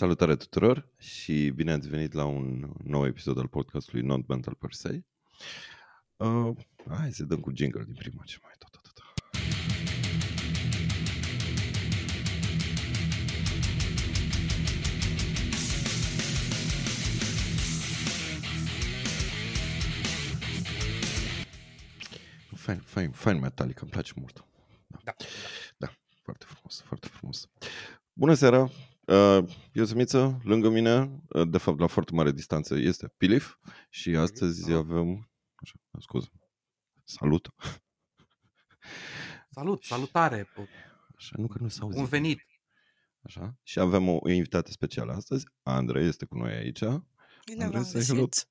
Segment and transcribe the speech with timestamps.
[0.00, 4.72] Salutare tuturor și bine ați venit la un nou episod al podcastului Not Mental Per
[4.72, 5.04] Se.
[6.16, 6.56] Uh,
[6.88, 9.02] hai să dăm cu jingle din prima ce mai tot, tot, tot.
[22.54, 24.44] Fain, fain, fain Metallica, îmi place mult.
[25.04, 25.14] Da.
[25.76, 25.92] Da,
[26.22, 27.48] foarte frumos, foarte frumos.
[28.12, 28.70] Bună seara!
[29.10, 33.56] Uh, Eu sunt Miță, lângă mine, uh, de fapt la foarte mare distanță, este Pilif
[33.88, 34.78] și astăzi salut.
[34.78, 35.30] avem...
[35.54, 36.28] Așa, scuze.
[37.04, 37.48] Salut!
[39.52, 40.68] Salut, salutare, p-
[41.16, 41.96] Așa, nu că nu s-auzi.
[41.96, 42.40] bun venit.
[43.22, 43.58] Așa.
[43.62, 45.46] Și avem o invitată specială astăzi.
[45.62, 46.78] Andrei este cu noi aici.
[46.78, 48.24] Bine Andrei, v-am say hello.
[48.26, 48.48] găsit.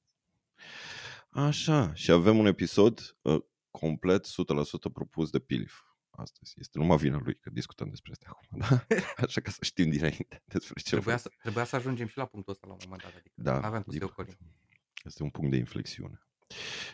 [1.30, 1.94] Așa.
[1.94, 3.42] Și avem un episod uh,
[3.72, 4.30] complet 100%
[4.94, 5.80] propus de Pilif.
[6.20, 8.60] Astăzi este numai vina lui că discutăm despre asta acum.
[8.60, 8.86] Da?
[9.26, 11.18] Așa ca să știm dinainte despre ce Trebuia vrem.
[11.18, 13.12] să, trebuia să ajungem și la punctul ăsta la un moment dat.
[13.16, 14.32] Adică Da, aveam cum să din o ocolim.
[14.34, 14.54] păcate.
[15.06, 16.22] Este un punct de inflexiune.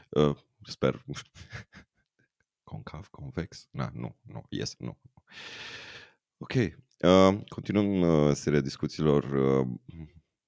[0.10, 1.04] Uh, sper.
[2.64, 3.68] Concav, convex?
[3.72, 4.98] Na, nu, nu, yes, nu.
[6.38, 6.54] Ok.
[6.54, 9.68] Uh, continuăm uh, seria discuțiilor uh,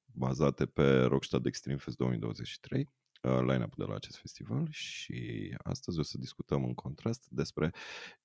[0.06, 2.90] bazate pe Rockstad Extreme Fest 2023,
[3.28, 7.74] uh, line-up de la acest festival și astăzi o să discutăm în contrast despre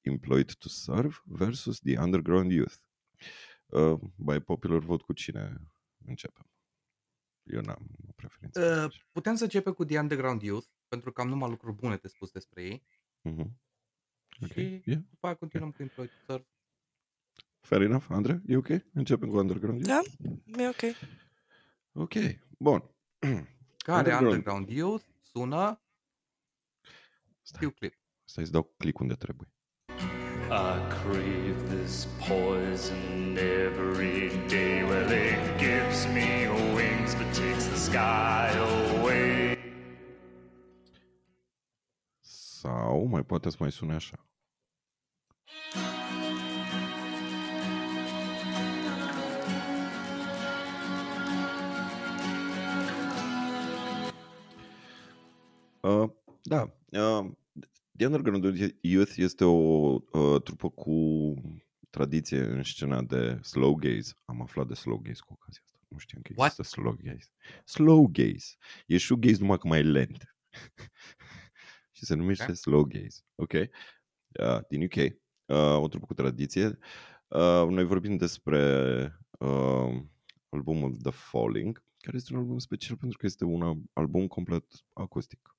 [0.01, 2.75] Employed to Serve versus The Underground Youth.
[3.67, 5.57] Uh, by popular vote cu cine
[6.07, 6.47] începem?
[7.43, 8.85] Eu n-am o preferință.
[8.87, 12.09] Uh, putem să începem cu The Underground Youth, pentru că am numai lucruri bune de
[12.09, 12.87] spus despre ei.
[13.21, 13.61] Mhm.
[14.43, 15.01] Ok, Și yeah.
[15.11, 16.47] după aia continuăm cu Employed to Serve.
[17.61, 18.43] Fair enough, Andre?
[18.47, 18.69] E ok?
[18.93, 20.07] Începem cu Underground Youth?
[20.19, 20.97] Da, e ok.
[21.93, 22.13] Ok,
[22.59, 22.91] bun.
[23.83, 24.27] Care Underground.
[24.27, 25.81] Underground Youth sună,
[27.43, 27.95] Stai, știu clip.
[28.25, 29.49] stai să dau click unde trebuie.
[30.51, 34.83] I crave this poison every day.
[34.83, 39.57] Well, it gives me wings but takes the sky away.
[42.21, 44.27] Sau mai poate să mai sune așa.
[55.83, 56.11] Uh,
[56.43, 56.63] da.
[56.91, 57.31] Uh,
[57.97, 59.51] The Underground Youth este o
[60.13, 61.35] uh, trupă cu
[61.91, 64.13] tradiție în scena de slow gaze.
[64.25, 65.79] Am aflat de slow gaze cu ocazia asta.
[65.89, 66.51] Nu știam că What?
[66.51, 67.29] există slow gaze.
[67.65, 68.57] Slow gaze.
[68.87, 70.37] E shoegaze numai că mai e lent.
[71.97, 72.57] și se numește Ok.
[72.57, 73.21] slow gaze.
[73.35, 73.53] Ok?
[73.53, 74.97] Uh, din UK.
[75.47, 76.67] Uh, o trupă cu tradiție.
[77.29, 78.61] Uh, noi vorbim despre
[79.39, 80.03] uh,
[80.49, 85.57] albumul The Falling, care este un album special pentru că este un album complet acustic.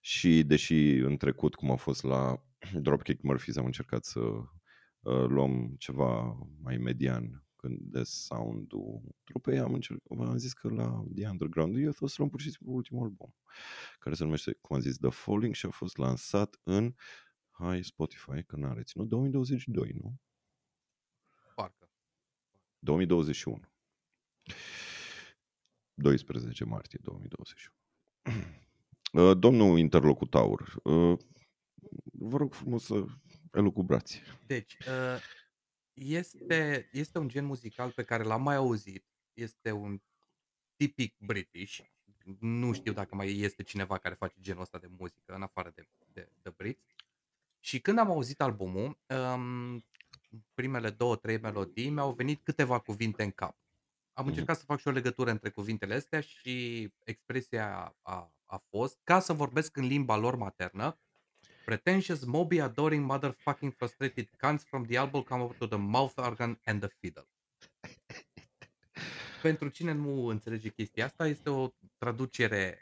[0.00, 2.42] Și deși în trecut, cum a fost la
[2.82, 9.74] Dropkick Murphys, am încercat să uh, luăm ceva mai median când de sound-ul trupei, am,
[9.74, 13.02] încercat, am zis că la The Underground Youth o să luăm pur și simplu ultimul
[13.02, 13.34] album,
[13.98, 16.94] care se numește, cum am zis, The Falling și a fost lansat în
[17.50, 20.20] Hai Spotify, că n-a reținut, 2022, nu?
[21.54, 21.90] Parcă.
[22.78, 23.60] 2021.
[25.94, 27.74] 12 martie 2021.
[29.12, 31.18] Uh, Domnul interlocutor, uh,
[32.12, 33.04] vă rog frumos să
[33.52, 34.22] elucubrați.
[34.46, 35.20] Deci, uh,
[35.92, 39.04] este, este un gen muzical pe care l-am mai auzit.
[39.32, 40.02] Este un
[40.76, 41.78] tipic British.
[42.40, 45.88] Nu știu dacă mai este cineva care face genul ăsta de muzică în afară de,
[46.12, 46.84] de, de Brits.
[47.60, 48.98] Și când am auzit albumul,
[49.34, 49.84] um,
[50.54, 53.56] primele două, trei melodii mi-au venit câteva cuvinte în cap.
[54.12, 54.28] Am Mhm.
[54.28, 59.20] încercat să fac și o legătură între cuvintele astea și expresia a, a fost ca
[59.20, 60.98] să vorbesc în limba lor maternă.
[61.64, 66.60] Pretentious, moby, adoring, motherfucking frustrated cunts from the elbow come up to the mouth organ
[66.64, 67.28] and the fiddle.
[69.42, 72.78] Pentru cine nu înțelege chestia asta, este o traducere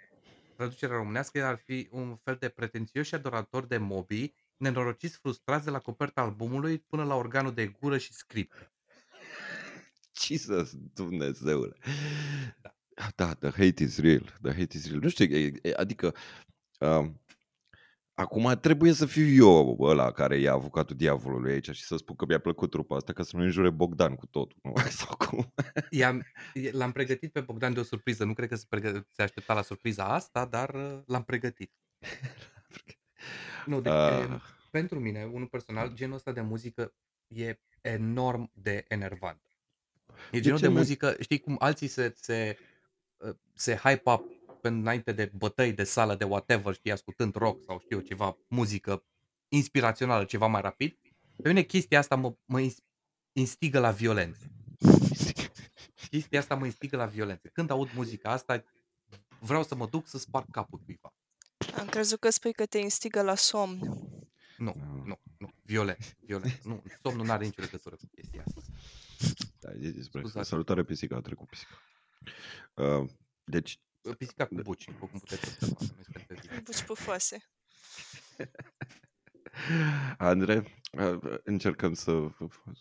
[0.57, 5.79] traducerea românească ar fi un fel de pretențioși adoratori de mobi, nenorociți frustrați de la
[5.79, 8.73] coperta albumului până la organul de gură și script.
[10.27, 11.77] Jesus, Dumnezeule.
[12.61, 12.76] Da.
[13.17, 14.39] Da, the hate is real.
[14.43, 15.01] The hate is real.
[15.01, 16.15] Nu știu, e- e- adică
[16.81, 17.23] um,
[18.15, 22.25] acum trebuie să fiu eu ăla care e avocatul diavolului aici și să spun că
[22.29, 24.59] mi-a plăcut trupa asta ca să nu înjure Bogdan cu totul.
[24.63, 24.73] Nu?
[25.01, 25.53] Sau cum?
[25.91, 26.23] I-am,
[26.71, 28.25] l-am pregătit pe Bogdan de o surpriză.
[28.25, 31.73] Nu cred că se, pregă- se aștepta la surpriza asta, dar uh, l-am pregătit.
[33.67, 34.27] Nu, de, Ah.
[34.29, 34.41] uh.
[34.71, 36.95] pentru mine, unul personal, genul ăsta de muzică
[37.27, 39.41] e enorm de enervant.
[40.33, 40.79] E genul ce, de man?
[40.79, 42.75] muzică, știi cum alții se, se, uh,
[43.55, 44.25] se hype up
[44.61, 48.37] pe înainte de bătăi de sală, de whatever, știi, ascultând rock sau știu eu, ceva
[48.49, 49.05] muzică
[49.49, 50.99] inspirațională, ceva mai rapid.
[51.43, 52.83] Pe mine chestia asta mă, mă ins-
[53.33, 54.47] instigă la violență.
[56.11, 57.49] chestia asta mă instigă la violență.
[57.53, 58.65] Când aud muzica asta,
[59.41, 61.15] vreau să mă duc să sparg capul cuiva.
[61.79, 63.79] Am crezut că spui că te instigă la somn.
[64.59, 65.03] Nu, Nu.
[65.05, 65.51] nu, nu.
[65.63, 66.61] Violent, violent.
[66.65, 68.61] Nu, somnul nu are nicio legătură cu chestia asta.
[69.61, 70.49] Da, zi despre Scuzați.
[70.49, 71.71] Salutare pisica, a trecut pisica.
[72.75, 73.09] Uh,
[73.45, 73.81] deci,
[74.19, 76.63] Pisica cu buci, după cum puteți observa, că noi suntem pe zi.
[76.63, 77.51] Buci pufoase.
[80.19, 82.29] Andre, uh, încercăm să,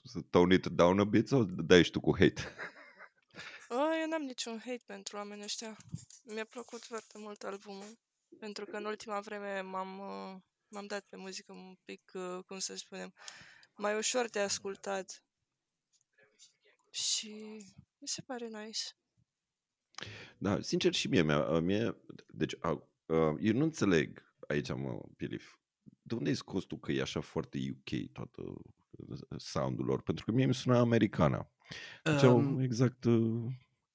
[0.04, 2.42] să tone it down a bit sau dai și tu cu hate?
[3.70, 5.78] Oh, eu n-am niciun hate pentru oamenii ăștia.
[6.24, 7.98] Mi-a plăcut foarte mult albumul.
[8.40, 12.60] Pentru că în ultima vreme m-am, uh, m-am dat pe muzică un pic, uh, cum
[12.60, 13.14] să spunem,
[13.76, 15.24] mai ușor de ascultat.
[16.90, 17.32] Și
[17.98, 18.84] mi se pare nice.
[20.38, 21.96] Da, sincer și mie, mie, mie
[22.28, 22.70] deci, a,
[23.06, 25.56] a, eu nu înțeleg aici, mă, Pilif,
[26.02, 28.42] de unde ai scos tu că e așa foarte UK toată
[28.92, 30.02] uh, soundul lor?
[30.02, 31.52] Pentru că mie mi suna americana.
[32.04, 33.44] Deci au Um, exact uh,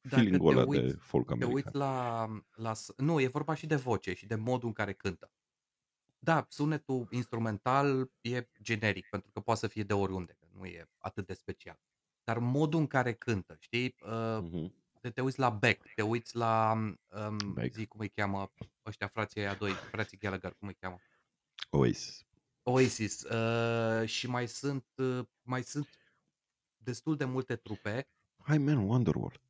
[0.01, 1.55] dacă feeling-ul te ăla de uiți- folk Te american.
[1.55, 2.75] uiți la, la...
[2.75, 5.33] s- Nu, e vorba și de voce și de modul în care cântă.
[6.19, 10.89] Da, sunetul instrumental e generic, pentru că poate să fie de oriunde, că nu e
[10.99, 11.81] atât de special.
[12.25, 13.95] Dar modul în care cântă, știi?
[14.07, 14.75] Uh, Mhm.
[15.01, 17.75] Te, te uiți la Beck, te uiți la, um, Beck.
[17.75, 18.53] zi cum îi cheamă,
[18.87, 20.99] ăștia frații aia doi, frații Gallagher, cum îi cheamă?
[21.71, 22.25] Oasis.
[22.63, 23.23] Oasis.
[23.23, 25.89] Uh, și mai sunt, uh, mai sunt
[26.77, 28.09] destul de multe trupe,
[28.43, 29.41] Hai, man, Wonderwall.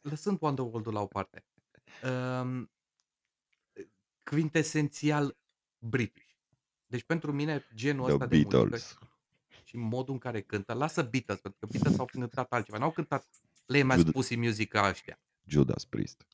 [0.00, 1.44] lăsând Wonderworld-ul la o parte.
[2.02, 2.70] Um,
[4.22, 5.36] quintesențial
[5.78, 6.32] British.
[6.86, 8.98] Deci pentru mine genul The ăsta de muzică Beatles.
[9.64, 13.26] și modul în care cântă, lasă Beatles, pentru că Beatles au cântat altceva, n-au cântat
[13.66, 15.20] Lame As Judas- Pussy Music ca ăștia.
[15.46, 16.26] Judas Priest.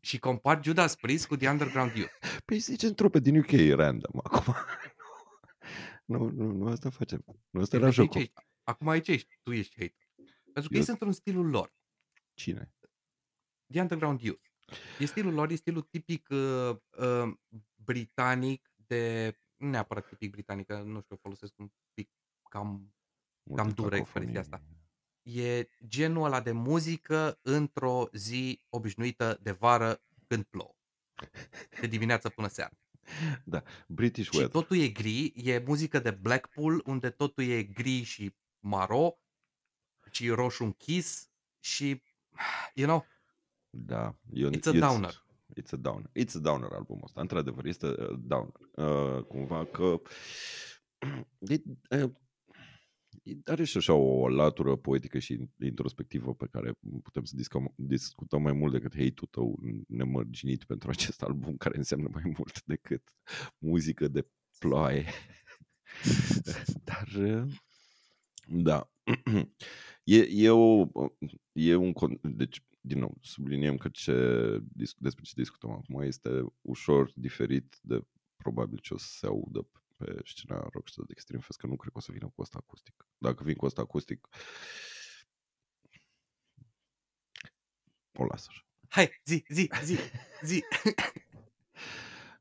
[0.00, 2.12] Și compar Judas Priest cu The Underground Youth.
[2.44, 4.54] Păi zicem trupe din UK random acum.
[6.04, 7.24] nu, nu, nu asta facem.
[7.50, 8.20] Nu asta era Deci aici jocul.
[8.20, 8.34] ești.
[8.62, 10.08] Acum aici ești, tu ești hater.
[10.52, 11.74] Pentru că ei Eu- sunt în stilul lor.
[12.34, 12.72] Cine?
[13.72, 14.48] The Underground Youth.
[14.98, 17.32] E stilul lor, e stilul tipic uh, uh,
[17.74, 22.10] britanic de, nu neapărat tipic britanic, că nu știu, folosesc un pic
[22.50, 22.94] cam,
[23.42, 24.28] Multă Cam dură cacofonie.
[24.28, 24.66] expresia asta.
[25.22, 30.74] E genul ăla de muzică într-o zi obișnuită de vară când plouă.
[31.80, 32.74] De dimineață până seara.
[33.88, 34.60] British Și Weather.
[34.60, 39.18] totul e gri, e muzică de Blackpool, unde totul e gri și maro,
[40.10, 42.02] și roșu închis și,
[42.74, 43.06] you know,
[43.70, 44.16] Da.
[44.32, 45.24] Eu, It's a downer.
[45.60, 46.10] It's a downer.
[46.18, 47.20] It's a downer albumul ăsta.
[47.20, 48.52] Într-adevăr, este uh, downer.
[48.74, 50.00] Uh, cumva că
[51.38, 51.62] e,
[52.02, 52.10] uh,
[53.44, 56.72] are și așa o latură poetică și introspectivă pe care
[57.02, 59.58] putem să discutăm, discutăm mai mult decât hate-ul tău
[59.88, 63.14] nemărginit pentru acest album, care înseamnă mai mult decât
[63.58, 64.26] muzică de
[64.58, 65.04] ploaie.
[66.84, 67.52] Dar, uh,
[68.46, 68.90] da.
[70.04, 70.86] E, e, o,
[71.52, 71.92] e un...
[71.92, 74.14] con- Deci, din nou, subliniem că ce,
[74.72, 76.30] dis- despre ce discutăm acum este
[76.60, 78.02] ușor diferit de
[78.36, 79.78] probabil ce o să se audă pe
[80.24, 83.06] scena Rockstar de Extreme Fest, că nu cred că o să vină cu asta acustic.
[83.18, 84.28] Dacă vin cu asta acustic,
[88.14, 88.66] o las așa.
[88.88, 89.98] hai, zi, zi, zi,
[90.42, 90.62] zi.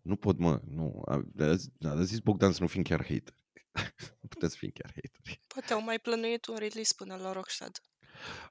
[0.02, 1.02] Nu pot, mă, nu.
[1.06, 3.36] A, a, zis- a zis Bogdan să nu fim chiar hater.
[4.22, 5.42] nu putem să fim chiar hateri.
[5.48, 7.82] Poate au mai plănuit un release până la Rockstad.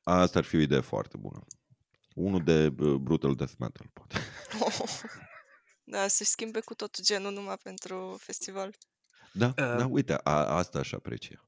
[0.02, 1.44] Asta ar fi o idee foarte bună.
[2.14, 4.16] Unul de uh, brutal death metal, poate.
[5.84, 8.76] da, să-și schimbe cu totul genul numai pentru festival.
[9.32, 11.44] Da, Uh, da, uite, a, asta aș aprecia.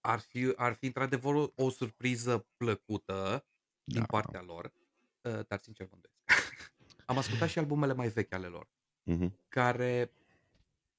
[0.00, 3.46] Ar fi, ar fi într-adevăr o, o surpriză plăcută
[3.84, 4.06] din Da.
[4.06, 4.72] partea lor,
[5.20, 6.72] uh, dar sincer mă îndoiesc.
[7.06, 8.68] Am ascultat și albumele mai vechi ale lor,
[9.02, 9.38] Mhm.
[9.48, 10.12] care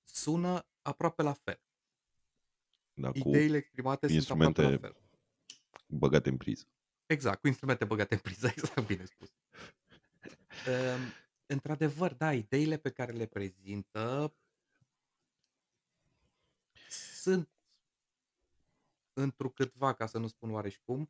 [0.04, 1.60] sună aproape la fel.
[2.94, 4.96] Da, cu Ideile exprimate sunt aproape la instrumente- fel.
[5.88, 6.66] băgate în priză.
[7.06, 9.30] Exact, cu instrumente băgate în priză, exact, bine spus.
[10.68, 11.00] Um,
[11.46, 14.34] într-adevăr, da, ideile pe care le prezintă
[17.28, 17.50] sunt
[19.14, 21.10] întrucâtva, ca să nu spun oareși cum,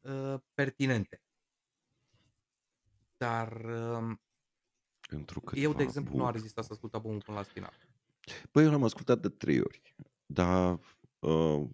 [0.00, 1.22] uh, pertinente.
[3.16, 4.20] Dar um,
[5.08, 7.72] Pentru că eu, de exemplu, nu am rezistat să ascult albumul până la final.
[8.52, 9.94] Băi, eu l-am ascultat de trei ori.
[10.26, 10.78] Dar
[11.18, 11.68] uh,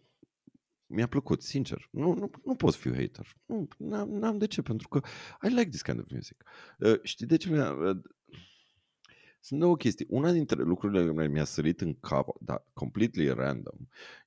[0.86, 1.88] mi-a plăcut, sincer.
[1.90, 3.36] Nu, nu, nu pot fi hater.
[3.46, 5.00] Nu, n-am, n-am de ce, pentru că
[5.42, 6.44] I like this kind of music.
[6.78, 8.00] Uh, știi de ce mi-a...
[9.44, 10.06] Uh, sunt două chestii.
[10.08, 13.76] Una dintre lucrurile care mi-a sărit în cap, dar completely random,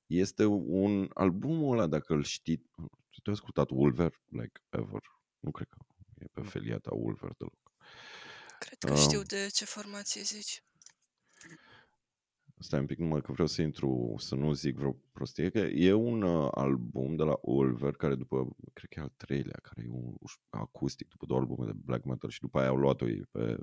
[0.06, 2.56] este un albumul ăla, dacă îl știi,
[3.22, 5.02] tu ai ascultat Wolver, like, ever?
[5.40, 5.78] Nu cred că
[6.18, 6.46] e pe Nu.
[6.48, 7.72] felia ta Wolver deloc.
[8.58, 8.98] Cred că Ah.
[8.98, 10.62] știu de ce formație zici.
[12.60, 15.92] stai un pic, numai că vreau să intru, să nu zic vreo prostie, că e
[15.92, 19.90] un uh, album de la Ulver, care după, cred că e al treilea, care e
[19.90, 23.22] un uș- acustic, după două albume de black metal și după aia au luat-o ei
[23.30, 23.56] pe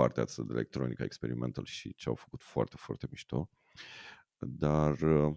[0.00, 3.50] partea asta de electronica experimental și ce au făcut foarte, foarte mișto.
[4.38, 5.36] Dar, uh,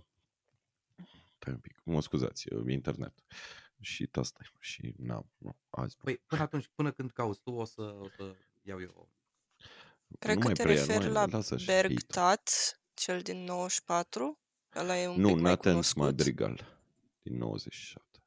[1.35, 3.13] stai un pic, mă scuzați, uh, internet
[3.79, 6.03] și asta și n-am, nu, azi nu.
[6.03, 9.09] Păi până atunci, până când cauți tu, o să, o să iau eu.
[10.19, 11.87] Cred nu că mai te preia, nu referi mai, la lasă și hate.
[11.87, 12.49] Bergtat,
[12.93, 14.39] cel din 94.
[14.75, 16.01] Ăla e un Nu, pic mai Nathan cunoscut.
[16.01, 16.79] Madrigal
[17.21, 18.23] din 97.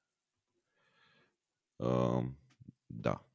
[1.76, 2.24] Uh,
[2.86, 3.26] da,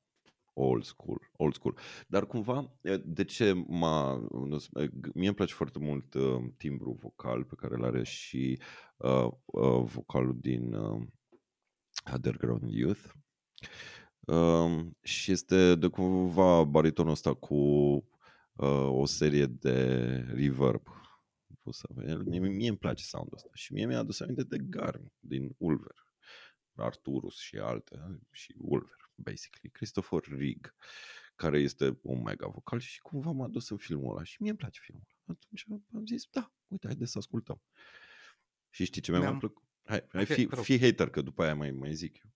[0.54, 1.78] old school, old school.
[2.08, 4.28] Dar cumva, e, de ce m-a...
[4.32, 7.84] nu s- e, g- Mie îmi place foarte mult uh, timbru vocal pe care îl
[7.84, 8.62] are și
[8.98, 11.08] uh, uh, vocalul din uh,
[12.14, 13.04] Underground Youth.
[14.20, 19.96] Um, și este de cumva baritonul ăsta cu uh, o serie de
[20.34, 20.82] reverb.
[21.64, 22.24] Pot să avem.
[22.26, 25.96] Mie, mie îmi place soundul ăsta și mie mi-a adus aminte de Garn din Ulver.
[26.76, 29.70] Arturus și alte și Ulver, basically.
[29.72, 30.74] Christopher Rigg,
[31.36, 34.60] care este un mega vocal și cumva m-a dus în filmul ăla și mie îmi
[34.60, 35.38] place filmul ăla.
[35.44, 37.62] Atunci am zis, da, uite, haideți să ascultăm.
[38.70, 39.64] Și știi ce mi-a mai Mi-am- plăcut?
[39.84, 40.64] Hai, hai Ok, fi, te rog.
[40.64, 42.32] fi hater, că după aia mai, mai zic eu.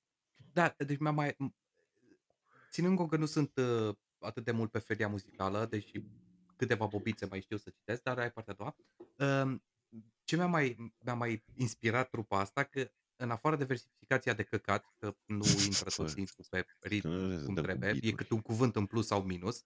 [0.54, 1.32] Da, deci mi-am mai...
[1.34, 1.54] m-
[2.72, 6.04] Ținând cont că nu sunt uh, atât de mult pe feria muzicală, deși
[6.56, 8.76] câteva bobițe mai știu să citesc, dar ai partea a doua.
[9.44, 9.64] Um,
[10.24, 14.94] ce mi-a mai, mi-a mai inspirat trupa asta, că în afară de versificația de căcat,
[15.00, 18.16] că nu intră tot timpul pe ritm Să cum dăm cu trebuie, e beat-uri.
[18.16, 19.60] câte un cuvânt în plus sau minus,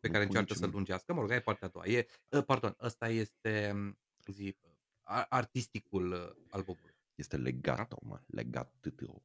[0.00, 1.12] pe Nu care pun încearcă să-l niciun- lungească.
[1.12, 1.86] Mă rog, aia e partea a doua.
[1.86, 4.56] E, uh, pardon, ăsta este m, zi,
[5.02, 6.94] a- artisticul uh, albumului.
[7.14, 8.20] Este legato, mă.
[8.26, 9.22] Legato.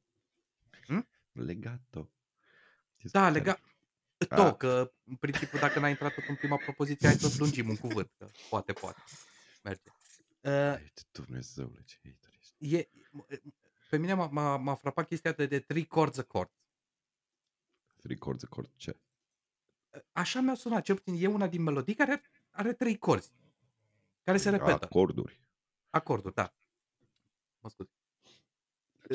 [0.86, 1.08] Hmm?
[1.32, 2.12] Legato.
[2.98, 3.34] Este Da, tare.
[3.34, 3.60] lega...
[4.30, 4.38] Ah.
[4.38, 7.76] To, că în principiu dacă n-ai intrat tot în prima propoziție, hai să lungim un
[7.76, 9.04] cuvânt, că poate, poate.
[9.64, 9.90] Merge.
[10.42, 12.76] Uh, Ai, Dumnezeule, ce hater ești.
[12.76, 12.90] e,
[13.90, 16.50] pe mine m-a, m-a, m-a frapat chestia de, de three chords a chord.
[18.02, 18.98] Three chords accord, ce?
[20.12, 23.32] Așa mi-a sunat, cel puțin e una din melodii care are trei corzi,
[24.24, 24.86] care se repetă.
[24.86, 25.40] Acorduri.
[25.90, 26.54] Acorduri, da.
[27.60, 27.90] Mă scuze.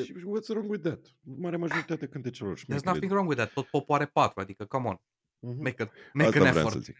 [0.03, 1.15] Și what's wrong with that?
[1.21, 2.85] Marea majoritate cântecelor There's șmecheri.
[2.85, 3.53] nothing wrong with that.
[3.53, 4.99] Tot popul are patru, adică, come on,
[5.39, 5.61] Mhm.
[5.61, 6.73] make, a, make Asta an vreau effort.
[6.73, 6.97] să zic.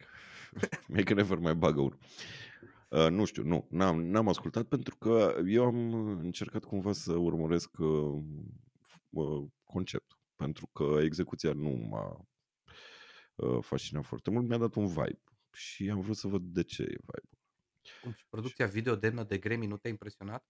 [0.96, 1.98] Make an effort, mai bagă unul.
[2.92, 7.78] Uh, nu știu, nu, n-am, n-am ascultat pentru că eu am încercat cumva să urmăresc
[7.78, 8.24] uh,
[9.10, 10.20] uh, conceptul.
[10.36, 12.26] Pentru că execuția nu m-a
[13.36, 15.22] uh, fascinat foarte mult, mi-a dat un vibe.
[15.54, 17.30] Și am vrut să văd de ce e vibe
[18.02, 20.46] Cum, și producția video demnă de Grammy nu te-a impresionat?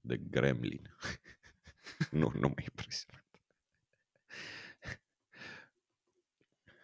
[0.00, 0.96] de Gremlin.
[2.20, 3.24] nu, nu m-a impresionat.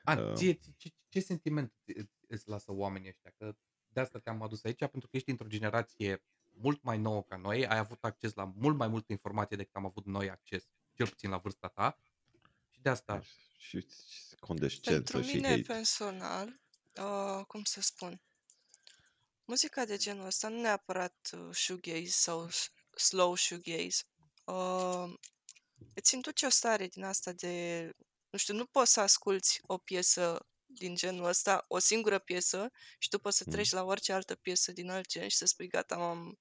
[0.04, 0.32] A, Uh.
[0.34, 3.30] ție, ce, ce, ce sentiment î- îți lasă oamenii ăștia?
[3.36, 3.56] Că
[3.96, 6.22] de asta te-am adus aici, pentru că ești într-o generație
[6.52, 9.84] mult mai nouă ca noi, ai avut acces la mult mai multă informație decât am
[9.86, 11.98] avut noi acces, cel puțin la vârsta ta.
[12.70, 13.20] Și de asta,
[13.58, 15.62] Și, și condescență Pentru și mine hate.
[15.62, 16.60] personal,
[17.00, 18.20] uh, cum să spun,
[19.44, 24.02] muzica de genul ăsta nu neapărat uh, shoegaze sau s- slow shoegaze.
[24.44, 25.14] Uh,
[25.94, 27.90] îți induce o stare din asta de,
[28.30, 33.08] nu știu, nu poți să asculti o piesă din genul ăsta, o singură piesă și
[33.08, 33.52] după să Mm.
[33.52, 36.38] treci la orice altă piesă din alt gen și să spui gata, m-am,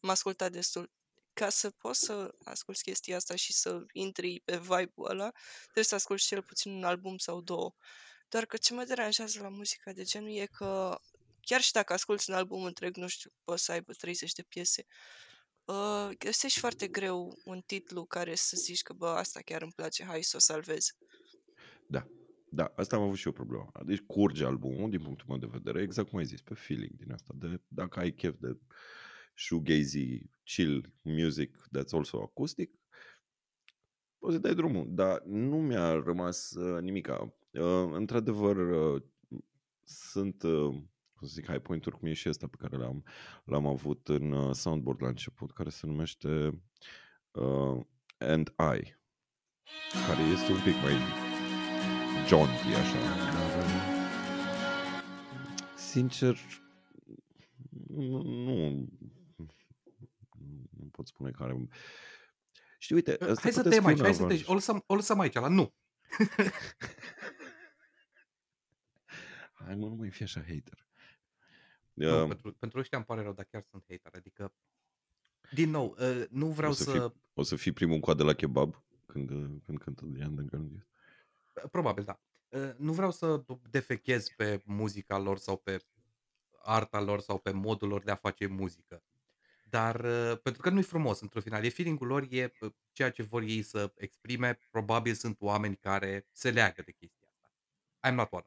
[0.00, 0.90] am ascultat destul.
[1.32, 5.30] Ca să poți să asculti chestia asta și să intri pe vibe-ul ăla,
[5.62, 7.74] trebuie să asculti cel puțin un album sau două.
[8.28, 11.00] Doar că ce mă deranjează la muzica de genul e că
[11.40, 14.86] chiar și dacă asculti un album întreg, nu știu, poți să aibă 30 de piese,
[15.64, 20.04] uh, găsești foarte greu un titlu care să zici că, bă, asta chiar îmi place,
[20.04, 20.90] hai să o salvez.
[21.86, 22.06] Da.
[22.50, 23.72] Da, asta am avut și eu problema.
[23.84, 27.12] Deci curge albumul, din punctul meu de vedere, exact cum ai zis, pe feeling din
[27.12, 27.34] asta.
[27.36, 28.58] De, dacă ai chef de
[29.34, 32.70] shoegazy, chill music that's also acoustic,
[34.18, 34.86] poți să dai drumul.
[34.88, 37.34] Dar nu mi-a rămas uh, nimica.
[37.52, 39.02] Uh, într-adevăr, uh,
[39.84, 40.70] sunt, uh,
[41.14, 43.04] cum să zic, high point-uri, cum e și ăsta pe care l-am,
[43.44, 46.62] l-am avut în uh, soundboard la început, care se numește
[47.30, 47.80] uh,
[48.18, 48.96] And I,
[50.06, 51.27] care este un pic mai
[52.28, 52.98] jaunty, așa.
[53.32, 53.96] Dar, uh,
[55.76, 56.38] Sincer,
[57.88, 58.68] nu, nu,
[60.70, 61.68] nu pot spune că are...
[62.78, 64.38] Știi, uite, asta Uh, hai să putea tăiem fi aici, un hai să avantaj.
[64.38, 65.74] tăiem, o lăsăm, o lăsăm aici, la nu.
[69.52, 70.86] Hai mă, nu mai fi așa hater.
[71.92, 74.12] Nu, Uh, pentru, pentru ăștia îmi pare rău, dar chiar sunt hater.
[74.14, 74.54] Adică,
[75.52, 76.90] din nou, uh, nu vreau o, să să...
[76.90, 80.70] Fii, o să fii primul în coadă la kebab când, uh, când cântă de Underground
[80.70, 80.86] Youth.
[81.70, 82.20] Probabil, da.
[82.48, 85.84] Uh, Nu vreau să defechez pe muzica lor sau pe
[86.62, 89.02] arta lor sau pe modul lor de a face muzică.
[89.64, 93.22] Dar uh, pentru că nu-i frumos într-un final, e feeling-ul lor, e uh, ceea ce
[93.22, 97.50] vor ei să exprime, probabil sunt oameni care se leagă de chestia asta.
[98.08, 98.46] I'm not one.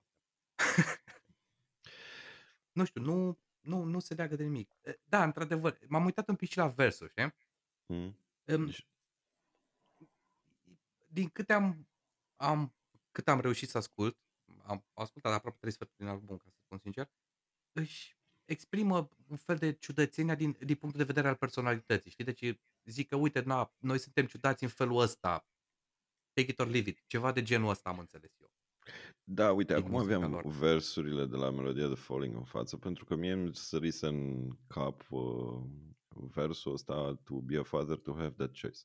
[2.77, 4.75] nu știu, nu, nu, nu se leagă de nimic.
[4.81, 7.33] Uh, Da, într-adevăr, m-am uitat un pic și la versuri, știi?
[7.85, 8.17] Mm.
[8.45, 8.87] Um, Deci,
[11.07, 11.87] din câte am,
[12.35, 12.75] am,
[13.11, 14.17] cât am reușit să ascult,
[14.63, 17.09] am ascultat aproape trei sferturi din album, ca să spun sincer,
[17.71, 22.25] își exprimă un fel de ciudățenia din, din punctul de vedere al personalității, știi?
[22.25, 25.47] Deci zic că, uite, na, noi suntem ciudați în felul ăsta,
[26.33, 28.51] take it or leave it, ceva de genul ăsta am înțeles eu.
[29.23, 30.45] Da, uite, din acum muzica aveam lor.
[30.45, 35.05] versurile de la melodia de Falling în față, pentru că mie îmi sărise în cap
[35.09, 35.61] uh,
[36.09, 38.79] versul ăsta To be a father, to have that choice.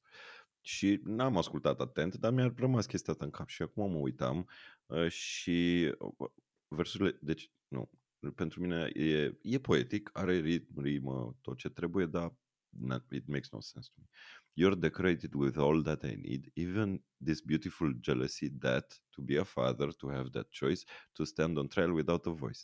[0.66, 4.49] Și n-am ascultat atent, dar mi-a rămas chestia asta în cap și acum mă uitam
[4.87, 6.30] uh, și uh,
[6.68, 7.90] versurile, deci nu,
[8.35, 12.35] pentru mine e, e poetic, are ritm, rimă, tot ce trebuie, dar
[12.68, 14.08] not, it makes no sense to me.
[14.54, 19.44] You're decorated with all that I need, even this beautiful jealousy that to be a
[19.44, 22.61] father, to have that choice, to stand on trial without a voice.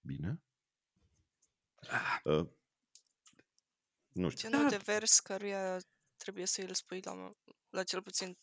[0.00, 0.42] Bine?
[2.24, 2.46] Uh,
[4.12, 4.48] nu știu.
[4.50, 4.76] Genul Da.
[4.76, 5.78] de vers căruia
[6.18, 7.32] trebuie să îl spui la,
[7.70, 8.38] la cel puțin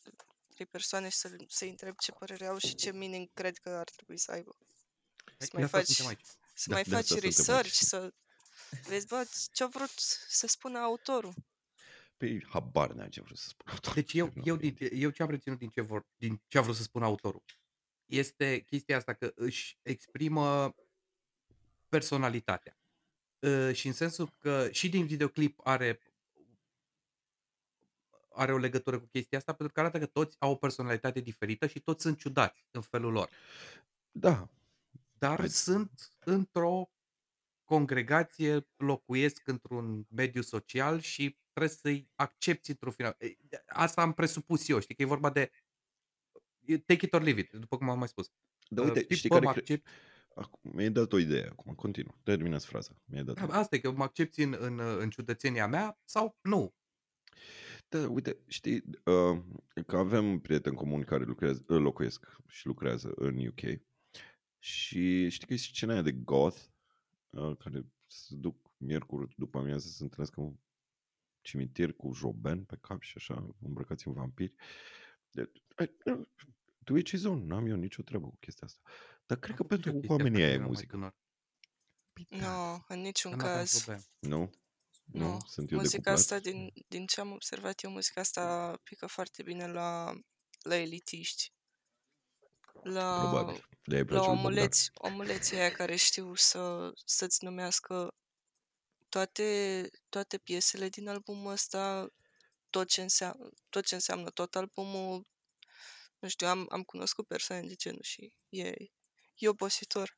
[0.54, 3.90] trei persoane și să, să-i întrebi ce părere au și ce meaning cred că ar
[3.90, 4.56] trebui să aibă.
[5.38, 6.26] Să De mai asta faci, suntem aici.
[6.54, 7.74] să Da, mai de faci asta suntem research, aici.
[7.74, 8.14] să
[8.88, 9.94] vezi, bă, ce-a vrut
[10.28, 11.34] să spună autorul.
[12.18, 13.94] Păi, habar n-am ce vreau să spun.
[13.94, 14.90] Deci eu, Nu eu, am din, idee.
[14.94, 17.44] eu ce am reținut din ce, vor, din ce a vrut să spună autorul
[18.06, 20.76] este chestia asta că își exprimă
[21.90, 22.80] personalitatea.
[23.40, 26.00] Uh, și în sensul că și din videoclip are
[28.36, 31.68] are o legătură cu chestia asta pentru că arată că toți au o personalitate diferită
[31.68, 33.30] și toți sunt ciudați în felul lor.
[34.12, 34.50] Da,
[35.18, 36.90] Dar Hai- sunt într-o
[37.64, 43.16] congregație, locuiesc într-un mediu social și trebuie să-i accepti într-un final.
[43.20, 43.36] E,
[43.68, 45.52] Asta am presupus eu, știi, că e vorba de
[46.66, 48.32] e take it or leave it, după cum am mai spus.
[48.70, 49.88] dar Uh, uite, știi, știi bă, care mă cre- accept,
[50.36, 53.02] Acum, mi-ai dat o idee acum, continuă, terminați fraza.
[53.06, 56.38] Mi-ai dat Da, o asta e că mă accepti în, în, în ciudățenia mea sau
[56.42, 56.76] nu.
[58.02, 59.44] Da, uite, știi, uh,
[59.88, 63.60] că avem prieteni comuni care lucrează, uh, locuiesc și lucrează în UK
[64.60, 66.60] și știi că e scena aia de goth
[67.30, 70.56] uh, care se duc miercuri după amiază să se întâlnesc în
[71.42, 74.54] cimitir cu joben pe cap și așa, îmbrăcați în vampiri.
[75.32, 75.52] De,
[75.84, 76.28] I- uh,
[76.84, 78.82] to each his own, n-am eu nicio treabă cu chestia asta.
[79.26, 80.62] Dar cred că Am făcut și eu pentru chestia asta oamenii când aia e eram
[80.62, 80.96] mai muzică.
[80.96, 81.16] tânăr,
[82.14, 83.72] Păi Nu, da, no, în niciun dar n-aveam caz.
[83.78, 84.02] probleme.
[84.20, 84.50] nu?
[85.06, 85.28] Nu?
[85.28, 85.40] Nu.
[85.48, 86.18] Sunt eu Muzica decuplat?
[86.18, 90.14] asta, din, din ce am observat eu, muzica asta pică foarte bine la,
[90.62, 91.54] la elitiști.
[92.84, 93.68] La, Probabil.
[93.84, 94.46] De-aia îi la place lui Bogdan.
[94.46, 98.16] omuleți, omuleții aia care știu să, să-ți numească
[99.10, 102.08] toate, toate piesele din albumul ăsta,
[102.70, 105.28] tot ce înseamnă, tot, ce înseamnă tot albumul.
[106.20, 108.74] Nu știu, am, am cunoscut persoane de genul și e,
[109.36, 110.18] e obositor.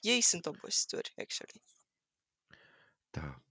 [0.00, 1.62] Ei sunt obositori, actually.
[3.10, 3.45] Da.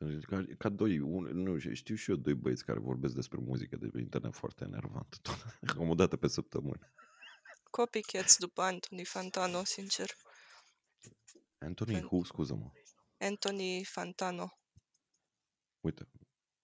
[0.00, 3.38] Sunt ca, ca doi, un, nu știu, știu și eu doi băieți care vorbesc despre
[3.40, 5.18] muzică de pe internet foarte enervant.
[5.18, 5.34] Tot,
[5.74, 6.92] cam o dată pe săptămână.
[7.70, 10.10] Copycats după Anthony Fantano, sincer.
[11.58, 12.70] Anthony Fen- Who, scuză-mă.
[13.18, 14.58] Anthony Fantano.
[15.80, 16.08] Uite,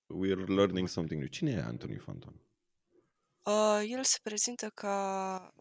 [0.06, 1.28] we're learning something new.
[1.28, 2.40] Cine e Anthony Fantano?
[3.42, 5.54] Uh, el se prezintă ca...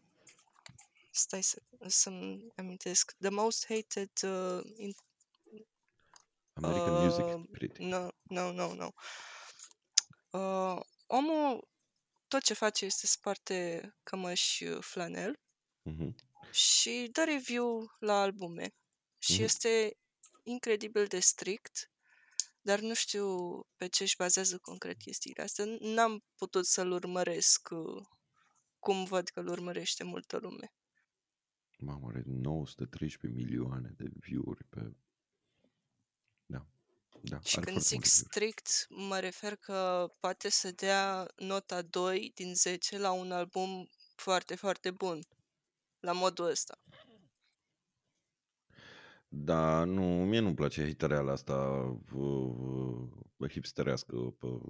[1.10, 3.12] Stai să, să-mi amintesc.
[3.18, 4.10] The most hated...
[4.22, 4.92] Uh, in,
[6.62, 7.78] American Uh, Music Critic.
[7.78, 8.88] no, no, no, no.
[10.30, 11.68] Uh, omul,
[12.28, 15.40] tot ce face este sparte cămăși uh, flanel
[15.82, 16.14] Mhm.
[16.50, 18.74] și dă review la albume.
[19.18, 19.42] Și Mhm.
[19.42, 19.96] este
[20.42, 21.90] incredibil de strict,
[22.60, 25.64] dar nu știu pe ce își bazează concret chestiile astea.
[25.80, 28.02] N-am putut să-l urmăresc uh,
[28.78, 30.72] cum văd că îl urmărește multă lume.
[31.78, 34.80] Mamă, are 913 milioane de view-uri pe...
[37.28, 37.36] Da.
[37.36, 38.30] Da, Și are când foarte zic multe view-uri.
[38.30, 44.54] strict, mă refer că poate să dea nota 2 din 10 la un album foarte,
[44.54, 45.20] foarte bun.
[46.00, 46.78] La modul ăsta.
[49.28, 51.54] Da, nu, mie nu-mi place hatereala asta
[52.14, 52.54] uh,
[53.36, 54.16] uh, hipsterească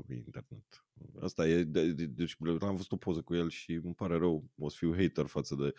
[0.06, 0.84] pe internet.
[1.20, 4.50] Asta e, de, de, deci am văzut o poză cu el și îmi pare rău,
[4.58, 5.74] o să fiu hater față de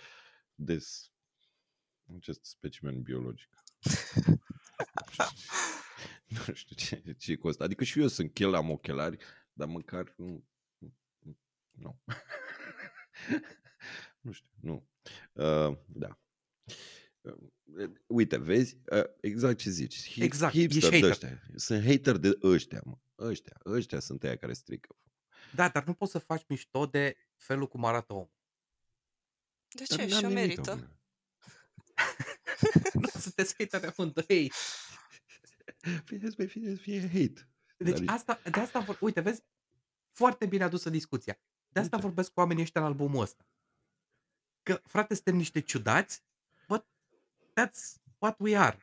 [0.56, 1.12] des
[2.18, 3.50] acest specimen biologic.
[6.48, 7.64] nu știu ce, ce e cu asta.
[7.64, 9.18] Adică și eu sunt chel, am ochelari,
[9.54, 10.44] dar măcar nu.
[10.78, 10.96] nu-
[11.72, 12.00] Nu.
[14.22, 14.88] nu știu, nu.
[15.34, 16.20] Uh, da.
[17.22, 20.10] uh, uite, vezi, uh, exact ce zici.
[20.10, 21.32] Hip, Exact, hipster ești de hater.
[21.32, 21.44] ăștia.
[21.56, 22.98] Sunt hater de ăștia, mă.
[23.20, 24.96] Ăștia, ăștia sunt aia care strică.
[25.56, 28.32] Da, dar nu poți să faci mișto de felul cum arată omul.
[29.68, 30.06] De Dar ce?
[30.06, 30.72] n-am Și-o nimic, merită.
[30.72, 31.00] omule.
[33.02, 34.52] nu sunteți hater amândoi.
[36.06, 37.50] Fie, fie, fie, fie hate.
[37.78, 39.44] Deci Dar- asta, de asta, vor, uite, vezi,
[40.12, 41.40] foarte bine adusă discuția.
[41.70, 42.08] De asta Uite.
[42.08, 43.48] vorbesc cu oamenii ăștia în albumul ăsta.
[44.64, 46.24] Că, frate, suntem niște ciudați,
[46.68, 46.88] but
[47.60, 48.78] that's what we are.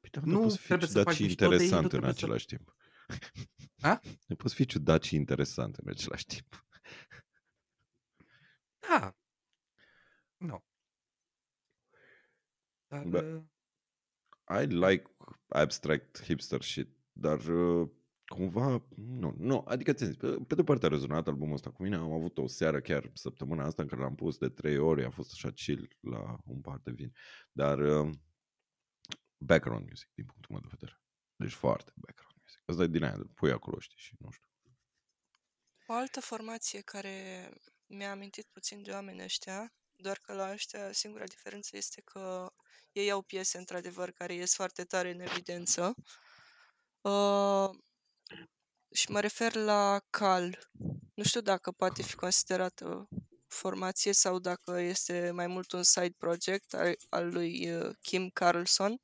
[0.00, 1.64] Păi da, Nu nu poți fi trebuie să ciudat faci și mișto de ei, nu
[1.64, 2.76] interesant în trebuie să- același timp.
[3.80, 4.00] A?
[4.26, 6.66] Nu poți fi ciudat și interesant în același timp.
[8.88, 9.16] Da.
[10.36, 10.64] Nu.
[12.86, 13.18] Dar, Bă.
[14.50, 15.10] uh, I like
[15.48, 17.88] abstract hipster shit, dar uh,
[18.26, 21.82] cumva, nu, nu, adică ți-am zis, pe, pe de parte a rezonat albumul ăsta cu
[21.82, 25.04] mine, am avut o seară chiar săptămâna asta în care l-am pus de trei ori,
[25.04, 27.12] a fost așa chill la un par de vin,
[27.52, 28.10] dar uh,
[29.36, 31.00] background music din punctul meu de vedere,
[31.36, 34.48] deci foarte background music, asta e din aia, pui acolo, știi, și nu știu.
[35.86, 37.48] O altă formație care
[37.86, 42.52] mi-a amintit puțin de oamenii ăștia, doar că la ăștia singura diferență este că
[42.98, 45.94] ei au piese într-adevăr care ies foarte tare în evidență.
[47.00, 47.70] Uh,
[48.92, 50.70] și mă refer la Cal.
[51.14, 53.08] Nu știu dacă poate fi considerată
[53.46, 59.00] formație sau dacă este mai mult un side project al, al lui uh, Kim Carlson.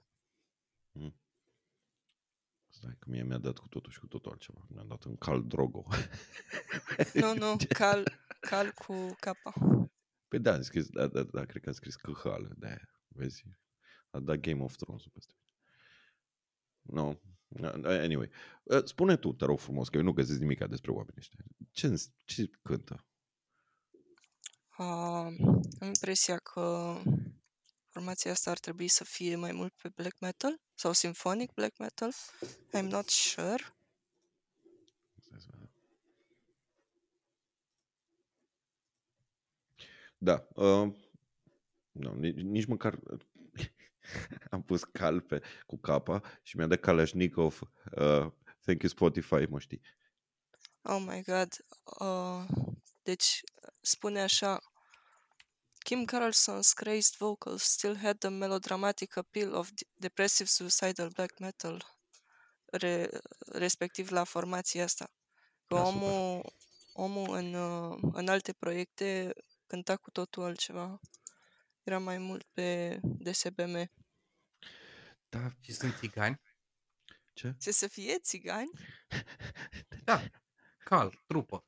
[2.84, 5.46] Stai că mie mi-a dat cu totul și cu totul altceva, mi-a dat în cal
[5.46, 5.84] drogo.
[7.22, 8.04] Nu, nu, Cal,
[8.40, 9.52] Cal cu capa.
[10.28, 13.44] Păi da, am scris, da, da, da, cred că a scris câhală, de aia, vezi?
[14.14, 15.52] A dat Game of Thrones peste mine.
[16.82, 17.14] No,
[17.84, 18.30] anyway.
[18.62, 21.44] Uh, Spune tu, te rog frumos, că eu nu găsesc nimic despre oamenii ăștia.
[21.70, 23.06] Ce, îns- ce cântă?
[24.78, 24.86] Uh,
[25.80, 26.96] am impresia că
[27.88, 32.12] formația asta ar trebui să fie mai mult pe black metal sau symphonic black metal.
[32.76, 33.62] I'm not sure.
[35.20, 35.70] Stai să vedem.
[40.18, 40.48] Da.
[40.54, 40.94] Uh,
[41.90, 43.00] nu, nici, nici măcar
[44.50, 47.60] am pus cal pe, cu capa și mi-a dat Kalashnikov.
[47.96, 48.26] Uh,
[48.64, 49.80] thank you Spotify, mă știi.
[50.82, 51.56] Oh my god.
[52.00, 52.44] Uh,
[53.02, 53.40] deci
[53.80, 54.58] spune așa
[55.78, 61.84] Kim Carlson's crazed vocals still had the melodramatic appeal of de- depressive suicidal black metal
[62.64, 63.08] re,
[63.52, 65.10] respectiv la formația asta.
[65.66, 66.02] Că Da, super.
[66.02, 66.52] omul,
[66.92, 69.32] omul în, uh, în alte proiecte
[69.66, 71.00] cânta cu totul altceva.
[71.84, 73.90] Era mai mult pe DSBM.
[75.28, 76.40] Da, și sunt țigani.
[77.32, 77.54] ce?
[77.58, 78.70] Ce să fie țigani?
[80.04, 80.22] Da,
[80.84, 81.64] cal, trupă.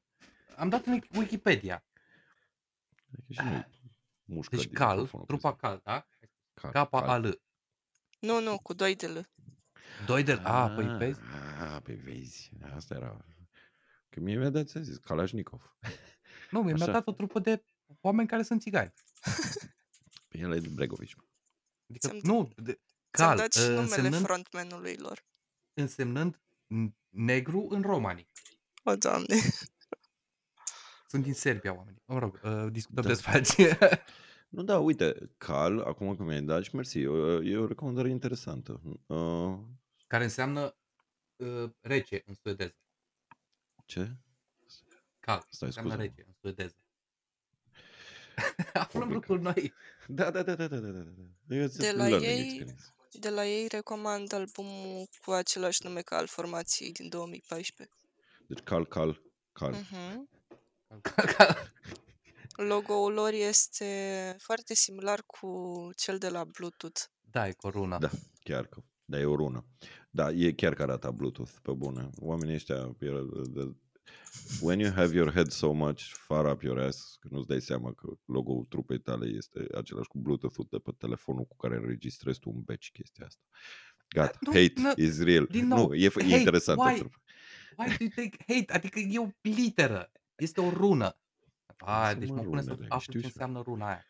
[0.57, 1.85] Am dat în Wikipedia.
[3.13, 3.65] Adică și nu
[4.25, 6.07] mușcă Deci din cal, microfonul trupa pe cal, da?
[6.55, 7.09] cal, Capa cal.
[7.09, 7.41] al.
[8.21, 9.29] Nu, nu, cu doi de L.
[10.07, 11.21] Doi de A, păi vezi?
[11.61, 12.51] Ah, păi vezi.
[12.75, 13.25] Asta era.
[14.09, 15.77] Că mie mi-a dat, ți zis, Kalashnikov.
[16.51, 16.91] Nu, mi-a Așa.
[16.93, 17.65] dat o trupă de
[18.01, 18.93] oameni care sunt țigani.
[20.37, 21.17] Pe el e de Bregovici.
[21.91, 22.73] Adică, Ți-am- nu, de,
[23.17, 25.25] Ți-am cal, dat și uh, numele însemnând, frontmanului lor.
[25.75, 26.41] însemnând
[26.75, 28.29] n- negru în romanic.
[28.85, 29.37] O, Doamne.
[31.09, 32.03] Sunt din Serbia oamenii.
[32.05, 33.09] Mă rog, uh, discutăm Da.
[33.09, 33.67] despre alții.
[34.49, 38.09] Nu, da, uite, Cal, acum că mi-ai dat și mersi, e o, e o recomandare
[38.09, 38.81] interesantă.
[39.07, 39.59] Uh,
[40.07, 40.77] care înseamnă
[41.37, 42.77] uh, rece în suedeză.
[43.87, 44.17] ce?
[45.21, 46.07] Cal, Stai, înseamnă scuză.
[46.09, 46.77] rece în suedeză.
[48.73, 49.13] Aflăm Complicat.
[49.13, 49.73] lucruri noi.
[50.09, 51.01] Da, da, da, da, da, da, da.
[51.47, 51.55] da.
[51.57, 52.85] E De la learning ei- experience.
[53.21, 57.97] De la ei recomand albumul cu același nume ca al formației din 2014.
[58.49, 59.23] Deci Cal, Cal,
[59.53, 59.71] Cal.
[59.73, 60.29] Mhm.
[61.03, 61.73] Cal, cal.
[62.69, 63.87] Logo-ul lor este
[64.39, 67.01] foarte similar cu cel de la Bluetooth.
[67.31, 67.99] Da, e coruna.
[67.99, 68.11] Da,
[68.43, 68.81] chiar că.
[69.05, 69.65] Da, e o rună.
[70.11, 72.11] Da, e chiar că arată Bluetooth, pe bune.
[72.21, 73.09] Oamenii ăștia, e,
[73.49, 73.75] de,
[74.61, 77.93] when you have your head so much far up your ass, că nu-ți dai seama
[77.93, 82.51] că logo-ul trupei tale este același cu Bluetooth-ul de pe telefonul cu care înregistrezi tu
[82.51, 83.43] un batch chestia asta.
[84.09, 85.47] Gata, Nu, hate nu, is real.
[85.51, 86.79] din nou, nu, e, f- e hate, interesant.
[86.79, 86.87] why?
[86.99, 87.21] pentru-
[87.77, 88.73] Why do you take hate?
[88.73, 90.13] Adică e o literă.
[90.37, 91.19] Este o rună.
[91.77, 93.31] A, Lasă-mă deci mă pune să runele, aflu știu ce și eu.
[93.47, 94.05] înseamnă runa aia.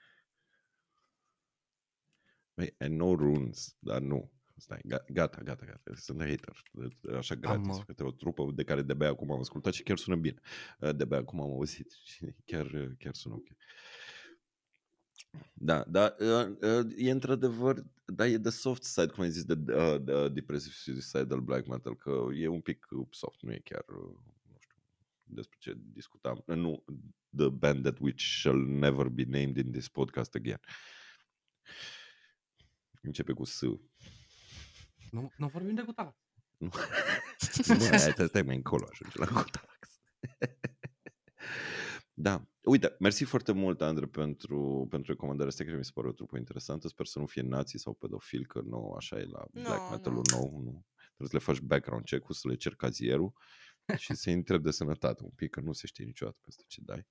[2.54, 4.30] Băi, I know runes, dar nu.
[4.58, 5.94] Stai, ga- gata, gata, gata.
[5.94, 6.62] Sunt hater.
[7.16, 7.76] Așa gratis.
[7.76, 10.40] uh, Am, o trupă de care de-abia acum am ascultat și chiar sună bine.
[10.80, 13.46] Uh, De-abia acum am auzit și chiar, uh, chiar sună ok.
[15.52, 19.72] Da, da, uh, uh, e într-adevăr, da, e de soft side, cum ai zis, de,
[19.72, 23.84] uh, de depressive suicidal black metal, că e un pic uh, soft, nu e chiar,
[23.88, 24.14] uh,
[24.44, 24.82] nu știu,
[25.24, 26.42] despre ce discutam.
[26.46, 26.84] Uh, Nu,
[27.36, 30.60] the band that which shall never be named in this podcast again.
[33.02, 33.60] Începe cu S.
[35.10, 36.16] Nu, nu vorbim de Gutalax.
[36.56, 36.70] Nu,
[37.78, 40.00] nu aia, stai, stai mai încolo, ajunge la Gutalax.
[42.26, 46.12] da, uite, mersi foarte mult, Andre, pentru, pentru recomandarea asta, că mi se pare o
[46.12, 46.88] trupă interesantă.
[46.88, 50.22] Sper să nu fie nazi sau pedofil, că nu așa e la Nu, black metal-ul
[50.30, 50.36] nu.
[50.36, 50.60] nou.
[50.62, 50.86] Nu.
[51.14, 53.32] Trebuie să le faci background check-ul, să le cer cazierul
[54.02, 57.06] și să-i întrebi de sănătate un pic, că nu se știe niciodată peste ce dai.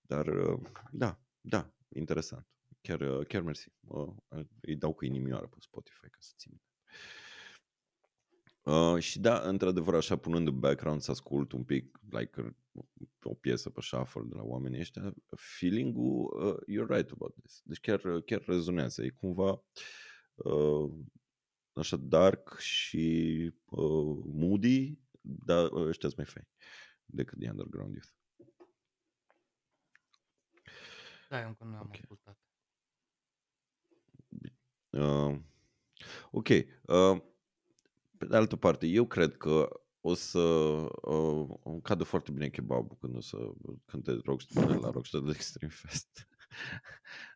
[0.00, 2.46] Dar, uh, da, da, interesant.
[2.80, 3.68] Chiar, uh, chiar mersi.
[3.80, 4.14] Uh,
[4.60, 6.60] Îi dau cu inimioară pe Spotify ca să țin.
[8.64, 8.94] Minte.
[8.94, 12.56] Uh, și da, într-adevăr, așa punând în background să ascult un pic like
[13.22, 17.60] o piesă pe shuffle de la oamenii ăștia, feeling-ul, uh, you're right about this.
[17.64, 19.04] Deci chiar, chiar rezonează.
[19.04, 19.62] E cumva
[20.34, 20.90] uh,
[21.72, 23.34] așa dark și
[23.64, 26.48] uh, moody, dar ăștia sunt mai faini
[27.04, 28.08] decât The Underground Youth.
[31.28, 31.94] Da, eu încă nu am Ok.
[31.94, 32.38] ascultat.
[34.90, 35.40] Uh,
[36.30, 36.48] ok.
[36.48, 37.20] Uh,
[38.18, 39.68] pe de altă parte, eu cred că
[40.00, 43.36] o să uh, îmi cadă foarte bine kebabul când o să
[43.84, 46.28] cânte Rockstar, la Rockstar de Extreme Fest.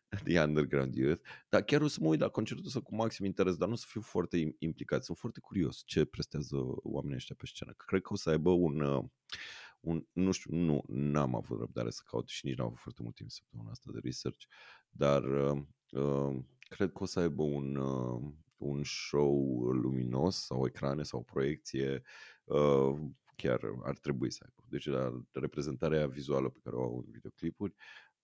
[0.23, 1.21] The Underground Youth.
[1.49, 3.77] Dar chiar o să mă uit la concertul ăsta cu maxim interes, dar nu o
[3.77, 5.03] să fiu foarte im- implicat.
[5.03, 7.73] Sunt foarte curios ce prestează oamenii ăștia pe scenă.
[7.77, 9.03] Cred că o să aibă un, uh,
[9.79, 13.15] un nu știu, nu, n-am avut răbdare să caut și nici n-am avut foarte mult
[13.15, 14.45] timp săptămâna asta de research,
[14.89, 21.03] dar uh, uh, cred că o să aibă un, uh, un show luminos sau ecrane
[21.03, 22.01] sau proiecție
[22.43, 22.99] uh,
[23.35, 24.63] chiar ar trebui să aibă.
[24.69, 27.73] Deci la reprezentarea vizuală pe care o au în videoclipuri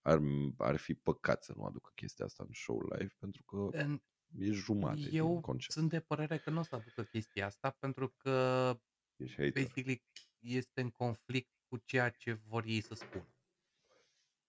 [0.01, 0.19] ar,
[0.57, 4.01] ar fi păcat să nu aducă chestia asta în show live pentru că În-
[4.37, 5.71] e jumate din Eu concert.
[5.71, 8.73] sunt de părere că nu o să aducă chestia asta pentru că
[9.15, 9.51] Ești hater.
[9.63, 10.03] basically
[10.39, 13.27] este în conflict cu ceea ce vor ei să spună.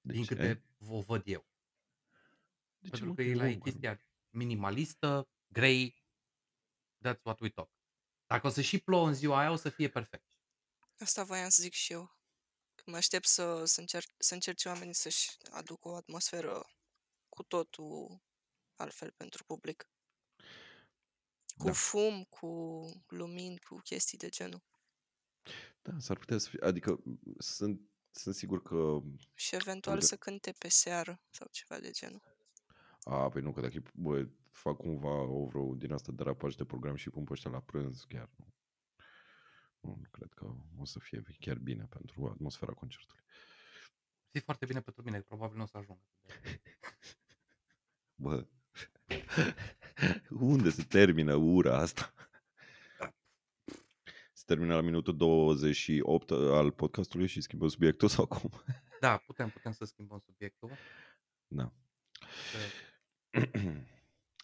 [0.01, 1.49] din Deci, câte ai- o văd eu.
[2.79, 3.59] de ce Pentru mă, că e e la Logan?
[3.59, 4.01] chestia
[4.31, 6.03] minimalistă, grey,
[7.09, 7.71] that's what we talk.
[8.27, 10.25] Dacă o să și plouă în ziua aia, o să fie perfect.
[10.99, 12.19] Asta voiam să zic și eu.
[12.75, 16.71] Că mă aștept să, să, încerc, să încerce oamenii să-și aducă o atmosferă
[17.29, 18.21] cu totul
[18.77, 19.91] altfel pentru public.
[21.57, 21.73] Cu Da.
[21.73, 22.47] fum, cu
[23.09, 24.63] lumini, cu chestii de genul.
[25.83, 27.03] Da, s-ar putea să fie, adică
[27.39, 29.01] sunt, sunt sigur că
[29.35, 32.23] Și eventual Orga- să cânte pe seară sau ceva de genul.
[33.03, 34.29] A, păi nu, că dacă îi- bă,
[34.61, 37.61] fac cumva o vreo din asta derapaj de program și îi pun pe ăștia la
[37.61, 38.55] prânz, chiar nu.
[39.81, 43.25] Nu, nu cred că o să fie chiar bine pentru atmosfera concertului.
[44.33, 45.99] Zi foarte bine pentru mine, că probabil nu o să ajung.
[48.23, 48.47] Bă,
[50.31, 52.15] unde se termină ura asta?
[54.33, 58.51] Se termină la minutul 28 al podcastului și schimbă subiectul sau cum?
[59.01, 60.71] Da, putem, putem să schimbăm subiectul.
[61.47, 61.73] Da.
[63.31, 63.31] Că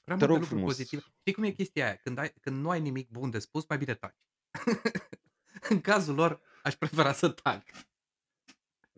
[0.07, 0.77] Prea Te multe rog lucruri frumos.
[0.77, 1.03] pozitive.
[1.21, 1.97] Știi cum e chestia aia?
[1.97, 4.17] Când, ai, când nu ai nimic bun de spus, mai bine taci.
[5.71, 7.63] în cazul lor, aș prefera să tac.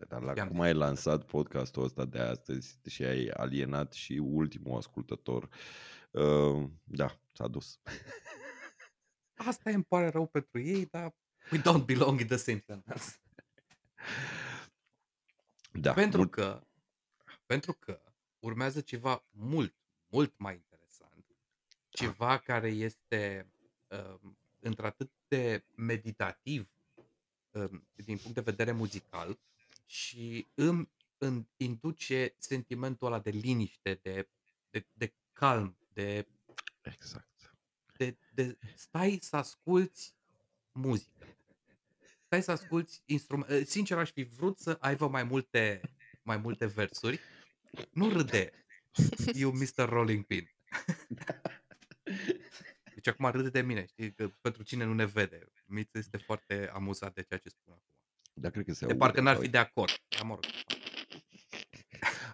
[0.07, 0.65] Dar la I-am cum zis.
[0.65, 5.49] ai lansat podcastul ăsta de astăzi și ai alienat și ultimul ascultător,
[6.11, 7.79] uh, da, s-a dus.
[9.49, 11.15] Asta îmi pare rău pentru ei, dar
[11.51, 13.03] we don't belong in the same sentence.
[15.71, 16.63] Da, pentru mult- că
[17.45, 18.01] pentru că
[18.39, 19.75] urmează ceva mult,
[20.07, 20.68] mult mai interesant.
[21.99, 23.51] Ceva care este
[23.87, 26.69] um, într-atât de meditativ
[27.51, 29.39] um, din punct de vedere muzical
[29.85, 34.29] și îmi, îmi induce sentimentul ăla de liniște, de,
[34.69, 36.27] de, de calm, de,
[36.81, 37.55] Exact.
[37.97, 40.15] de, de stai să asculți
[40.71, 41.27] muzică.
[42.25, 43.63] Stai să asculti instrumente.
[43.63, 45.81] Sincer, aș fi vrut să aibă mai multe,
[46.23, 47.19] mai multe versuri.
[47.91, 48.51] Nu râde,
[49.39, 49.89] you Mr.
[49.89, 50.49] Rolling Pin.
[53.09, 55.51] Deci acum râde de mine, știi, că pentru cine nu ne vede.
[55.65, 57.95] Miț este foarte amuzat de ceea ce spun acum.
[58.33, 58.97] Dar cred că se De aude.
[59.05, 59.91] parcă n-ar fi Uite, de acord.
[60.07, 60.43] Dar mă rog.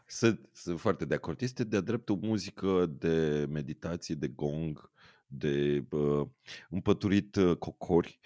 [0.07, 1.41] Sunt, sunt foarte de acord.
[1.41, 4.91] Este de-a dreptul muzică de meditație, de gong,
[5.27, 6.27] de uh,
[6.69, 8.19] împăturit uh, cocori.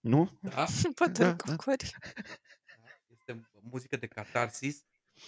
[0.00, 0.38] Nu?
[0.40, 0.66] Da?
[0.94, 1.56] Poate Da, da, da.
[1.56, 1.90] cocori.
[3.06, 4.84] Este muzică de catarsis,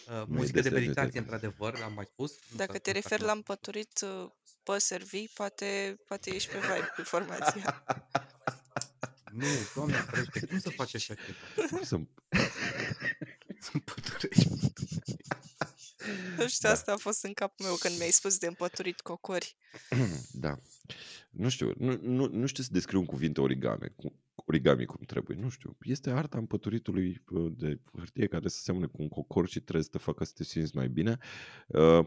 [0.06, 1.20] uh, Nu e muzică de de meditație, SRT.
[1.20, 2.30] într-adevăr, am mai spus.
[2.50, 3.48] Nu Dacă s-a- te nu s-a referi la cunoscut.
[3.48, 4.30] împăturit uh,
[4.62, 7.84] păsări vii, poate, poate ești pe vibe cu formația.
[9.32, 11.66] Nu, doamne, ferește, cum să faci așa ceva?
[11.68, 11.96] Cum să
[13.60, 14.48] Să împăturești.
[16.36, 16.74] Nu știu, Da.
[16.74, 19.56] asta a fost în capul meu când mi-ai spus de împăturit cocori.
[20.32, 20.58] da.
[21.30, 25.36] Nu știu, nu, nu, nu știu să descriu în cuvinte origami, cu, origami cum trebuie,
[25.36, 25.76] nu știu.
[25.82, 29.90] Este arta împăturitului uh, de hârtie care se seamănă cu un cocor și trebuie să
[29.90, 31.18] te facă să te simți mai bine.
[31.66, 32.06] Uh,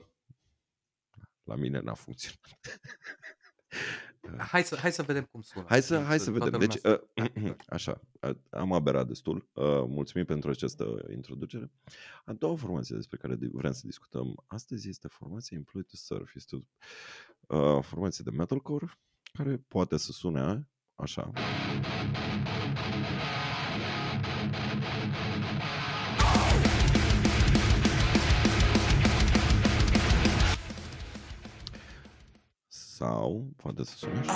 [1.43, 2.39] La mine n-a funcționat.
[4.37, 5.65] Hai să, hai să vedem cum sună.
[5.69, 6.59] Hai să, Și hai să toată vedem.
[6.59, 7.03] lumea Deci, să-
[7.43, 9.49] uh, așa, uh, am aberat destul.
[9.53, 11.71] Uh, mulțumim pentru această introducere.
[12.25, 16.35] A doua formație despre care di- vrem să discutăm astăzi este formația Employ to Surf.
[16.35, 18.97] Este o uh, formație de metalcore
[19.33, 21.31] care poate să sune așa.
[32.95, 34.31] Sau poate să sune așa.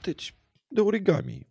[0.00, 0.34] Deci,
[0.66, 1.48] de origami.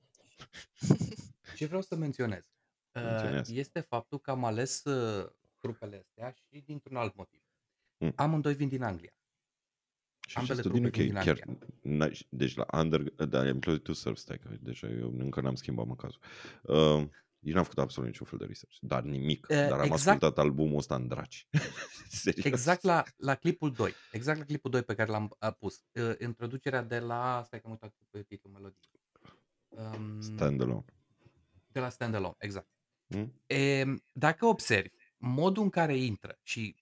[1.55, 2.39] Ce vreau să menționez
[2.93, 3.53] uh, Menționează.
[3.53, 7.41] este faptul că am ales uh, trupele astea și dintr-un alt motiv.
[7.97, 8.13] Mm.
[8.15, 9.11] Amândoi vin din Anglia.
[10.31, 13.79] Și Ambele acesta din trupe vin UK, din chiar, n-ai- deci la under, da, Employ
[13.81, 16.19] to Surf, stai că deja eu încă n-am schimbat măcazul.
[16.61, 17.07] Uh,
[17.39, 20.37] eu n-am făcut absolut niciun fel de research, dar nimic, Uh, dar am exact- ascultat
[20.37, 21.47] albumul ăsta în draci.
[22.23, 22.45] Serios.
[22.45, 23.93] Exact la, la clipul 2.
[24.11, 25.83] Exact la clipul 2 pe care l-am uh, pus.
[25.91, 27.41] Uh, introducerea de la...
[27.45, 28.99] Stai că am uitat pe titlul melodiei.
[29.69, 30.85] Um, Standalone.
[31.67, 32.67] de la Standalone, exact.
[33.07, 33.33] Mm?
[33.45, 36.75] E, dacă observi modul în care intră și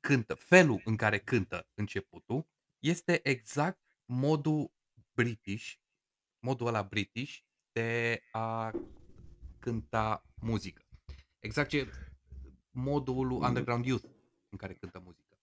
[0.00, 2.46] cântă, felul în care cântă începutul,
[2.78, 4.72] este exact modul
[5.12, 5.72] British,
[6.38, 7.38] modul ăla British
[7.72, 8.70] de a
[9.58, 10.82] cânta muzică.
[11.38, 11.90] Exact ce
[12.70, 13.42] modul lui Mm.
[13.44, 14.04] Underground Youth
[14.48, 15.38] în care cântă muzică.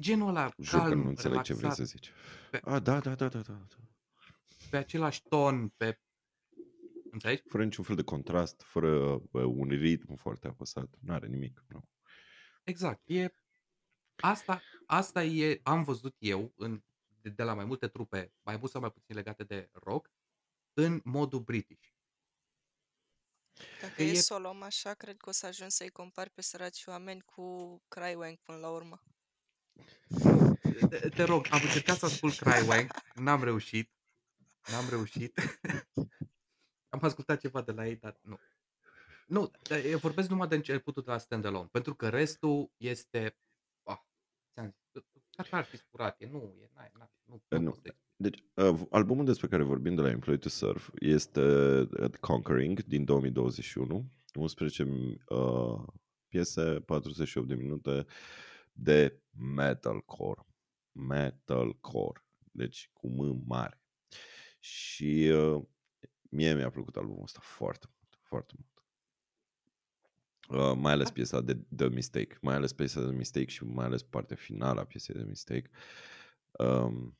[0.00, 2.10] Genul ăla Jur că calm, nu înțeleg ce vrei relaxat, să zici.
[2.50, 3.52] Pe- A, da, da, da, da, da.
[3.52, 3.76] da.
[4.70, 6.00] pe același ton, pe...
[7.10, 7.42] Înțelegi?
[7.48, 10.96] Fără niciun fel de contrast, fără uh, un ritm foarte apăsat.
[11.00, 11.64] Nu are nimic.
[11.68, 11.88] Nu.
[12.64, 13.02] Exact.
[13.04, 13.28] E,
[14.16, 16.82] asta, asta e, am văzut eu în,
[17.20, 20.10] de, de la mai multe trupe, mai mult sau mai puțin legate de rock,
[20.72, 21.88] în modul British.
[23.80, 26.30] Dacă Că e e- să o luăm așa, cred că o să ajungi să-i compari
[26.30, 29.02] pe săraci oameni cu Crywang până la urmă.
[30.88, 33.90] Te, te rog, am încercat să ascult Crywang, n-am reușit.
[34.70, 35.38] N-am reușit.
[36.94, 38.38] am ascultat ceva de la ei, dar nu.
[39.26, 43.36] Nu, dar eu vorbesc numai de începutul de la Standalone, pentru că restul este...
[44.56, 44.74] Ah, ți-am
[45.12, 47.70] zis, ca ar fi spurat, e, nu, e, n-ai, n-ai, nu, nu, nu.
[47.70, 48.04] poți să explici.
[48.16, 51.40] Deci, uh, albumul despre care vorbim de la Employ to Surf este
[51.80, 54.04] uh, Conquering din 2021.
[54.34, 54.82] 11
[55.28, 55.82] uh,
[56.28, 58.06] piese, 48 de minute
[58.72, 59.20] de
[59.54, 60.46] metalcore.
[60.92, 62.24] Metalcore.
[62.52, 63.80] Deci cu M mare.
[64.60, 65.62] Și uh,
[66.30, 68.18] mie mi-a plăcut albumul ăsta foarte mult.
[68.22, 68.75] Foarte mult.
[70.48, 74.02] Uh, mai ales piesa de The Mistake, mai ales piesa de Mistake și mai ales
[74.02, 75.70] partea finală a piesei de Mistake.
[76.50, 77.18] Um,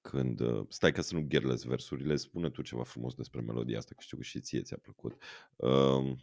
[0.00, 3.94] când, uh, stai ca să nu gherlez versurile, spune tu ceva frumos despre melodia asta,
[3.94, 5.22] că știu că și ție ți-a plăcut.
[5.56, 6.18] Um,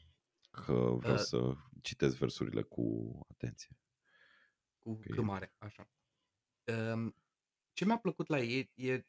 [0.51, 1.19] că vreau Uh.
[1.19, 3.77] să citesc versurile cu atenție.
[4.79, 5.05] cu Ok.
[5.05, 5.89] C mare, așa.
[6.93, 7.15] Um,
[7.73, 9.05] ce mi-a plăcut la ei e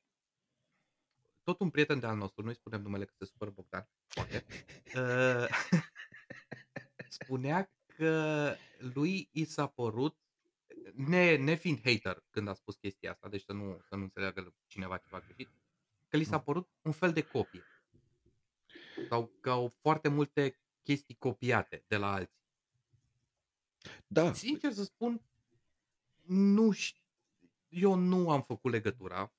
[1.42, 4.44] tot un prieten de al nostru, nu-i spunem numele că se supără Bogdan, poate,
[4.96, 5.48] uh,
[7.26, 10.16] spunea că lui i s-a părut,
[10.94, 14.96] ne, nefiind hater când a spus chestia asta, deci să nu, să nu înțeleagă cineva
[14.96, 15.48] ceva greșit,
[16.08, 17.62] că li s-a părut un fel de copie.
[19.08, 22.44] Sau că au foarte multe chestii copiate de la alții.
[24.06, 25.20] Da, Sincer să spun,
[26.26, 27.02] nu știu,
[27.68, 29.32] eu nu am făcut legătura.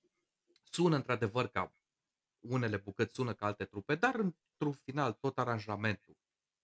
[0.72, 1.74] Sună într-adevăr ca
[2.40, 6.18] unele bucăți sună ca alte trupe, dar într-un final tot aranjamentul,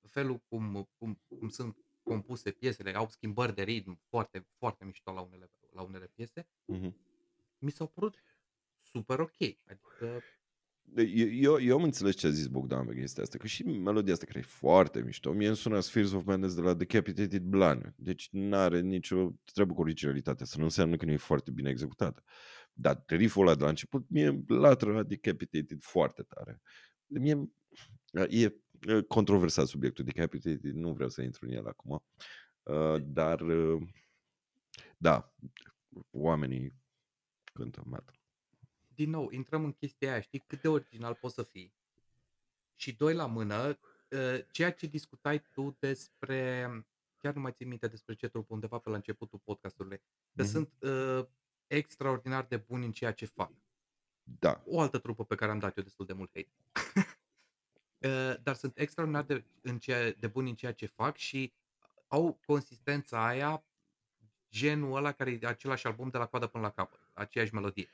[0.07, 5.21] felul cum, cum, cum sunt compuse piesele, au schimbări de ritm foarte, foarte mișto la
[5.21, 6.95] unele, la unele piese, mhm.
[7.57, 8.23] mi s-au părut
[8.81, 9.41] super ok.
[9.65, 10.23] Adică,
[10.95, 14.13] Eu, eu, eu am înțeles ce a zis Bogdan pe chestia asta, că și melodia
[14.13, 17.93] asta care e foarte mișto, mie îmi sună Spheres of Madness de la Decapitated Blan,
[17.97, 21.69] deci nu are nicio treabă cu originalitatea, să nu înseamnă că nu e foarte bine
[21.69, 22.23] executată.
[22.73, 26.61] Dar rifful ăla de la început, mie latră la Decapitated foarte tare.
[27.05, 27.51] Mie
[28.11, 28.62] e, e
[29.07, 32.03] controversat subiectul Decapitated, nu vreau să intru în el acum,
[32.63, 33.81] uh, dar uh,
[34.97, 35.33] da,
[36.11, 36.73] oamenii
[37.53, 38.19] cântă metal.
[38.95, 41.73] din nou, intrăm în chestia aia, știi cât de original poți să fii.
[42.75, 43.67] Și doi la mână,
[44.09, 46.67] uh, ceea ce discutai tu despre,
[47.17, 49.97] chiar nu mai țin minte despre ce trup undeva pe la începutul podcastului,
[50.35, 50.51] că Mhm.
[50.51, 51.25] sunt uh,
[51.67, 53.51] extraordinar de buni în ceea ce fac.
[54.23, 56.51] Da, O altă trupă pe care am dat eu destul de mult hate.
[58.03, 61.53] Uh, Dar sunt extraordinar de, în ceea, de buni în ceea ce fac și
[62.07, 63.65] au consistența aia
[64.51, 67.89] genul ăla care e același album de la coadă până la capăt, aceeași melodie.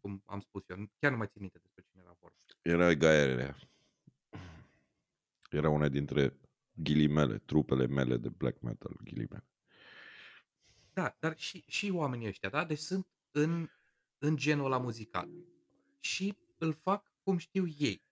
[0.00, 2.36] Cum am spus eu, chiar nu mai țin minte despre cine era vorba.
[2.62, 3.56] Era Gaia
[5.50, 6.38] Era una dintre
[6.72, 9.44] ghilimele, trupele mele de black metal, ghilimele.
[10.92, 12.64] Da, dar și, și oamenii ăștia, da?
[12.64, 13.68] Deci sunt în,
[14.18, 15.28] în genul ăla muzical.
[16.00, 18.08] Și îl fac cum știu ei.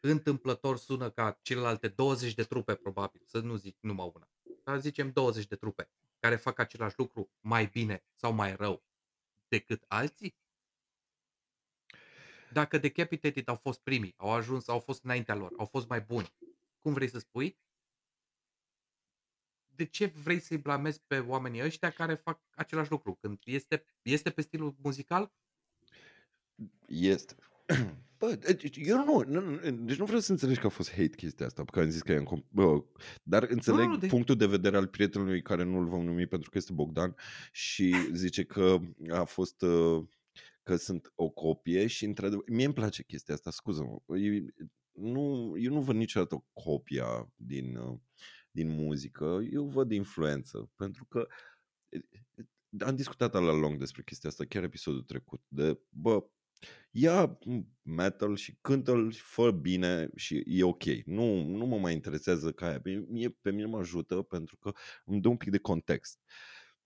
[0.00, 4.30] Întâmplător sună ca celelalte 20 de trupe, probabil, să nu zic numai una.
[4.64, 8.84] Dar zicem 20 de trupe care fac același lucru mai bine sau mai rău
[9.48, 10.38] decât alții?
[12.52, 16.34] Dacă Decapitated au fost primii, au ajuns, au fost înaintea lor, au fost mai buni,
[16.78, 17.58] cum vrei să spui?
[19.74, 23.14] De ce vrei să-i blamezi pe oamenii ăștia care fac același lucru?
[23.14, 25.32] Când este, este pe stilul muzical?
[26.86, 27.36] Este.
[28.18, 31.46] Bă, deci eu nu, nu, deci nu vreau să înțelegi că a fost hate chestia
[31.46, 32.84] asta, că am zis că e în bă,
[33.22, 36.50] dar înțeleg Nu, nu, de- punctul de vedere al prietenului care nu-l vom numi pentru
[36.50, 37.14] că este Bogdan
[37.52, 40.04] și zice că a fost uh,
[40.62, 44.44] că sunt o copie și într-adevăr, mie îmi place chestia asta, scuză-mă, eu
[44.92, 47.98] nu, eu nu văd niciodată o copia din, uh,
[48.50, 51.26] din muzică, eu văd influență, pentru că
[52.78, 56.24] am discutat la lung despre chestia asta, chiar episodul trecut, de, bă,
[56.90, 57.38] ia
[57.82, 60.84] metal și cântă-l, fă bine și e ok.
[61.04, 62.80] Nu, nu mă mai interesează ca aia.
[62.80, 64.72] Pe mine, pe mine mă ajută pentru că
[65.04, 66.18] îmi dă un pic de context.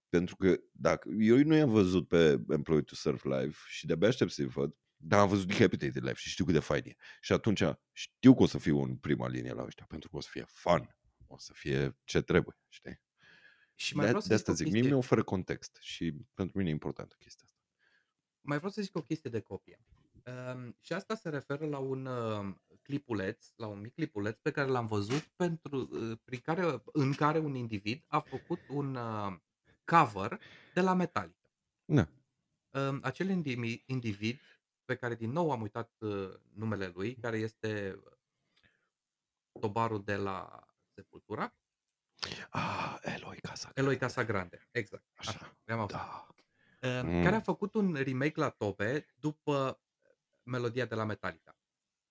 [0.09, 4.31] Pentru că dacă eu nu i-am văzut pe Employee to Surf Live și de-abia aștept
[4.31, 6.95] să-i văd, dar am văzut Decapitated Live și știu cât de fain e.
[7.21, 7.63] Și atunci
[7.93, 10.45] știu că o să fiu în prima linie la ăștia, pentru că o să fie
[10.49, 10.97] fun.
[11.27, 13.01] O să fie ce trebuie, știi?
[13.75, 14.91] Și mai De, vreau să de zic asta o zic, mie chestie.
[14.91, 17.44] mi oferă context și pentru mine e importantă chestia asta.
[18.45, 19.79] Mai vreau să zic o chestie de copie.
[20.55, 24.69] Um, și asta se referă la un uh, clipuleț, la un mic clipuleț pe care
[24.69, 29.37] l-am văzut pentru, uh, prin care, în care un individ a făcut un uh,
[29.85, 30.41] cover
[30.75, 31.51] de la Metallica.
[31.85, 32.09] Da.
[32.71, 34.41] Um, acel indi- individ
[34.85, 38.03] pe care din nou am uitat uh, numele lui, care este
[39.61, 41.55] tobarul de la Sepultura,
[42.51, 43.71] Ah, Eloi Casa.
[43.75, 45.05] Eloy Casagrande, exact.
[45.15, 45.97] Așa, Așa, le-am auzit.
[45.97, 46.34] Da.
[46.85, 47.23] Uh, Mm.
[47.23, 49.81] care a făcut un remake la tobe după
[50.43, 51.59] melodia de la Metallica.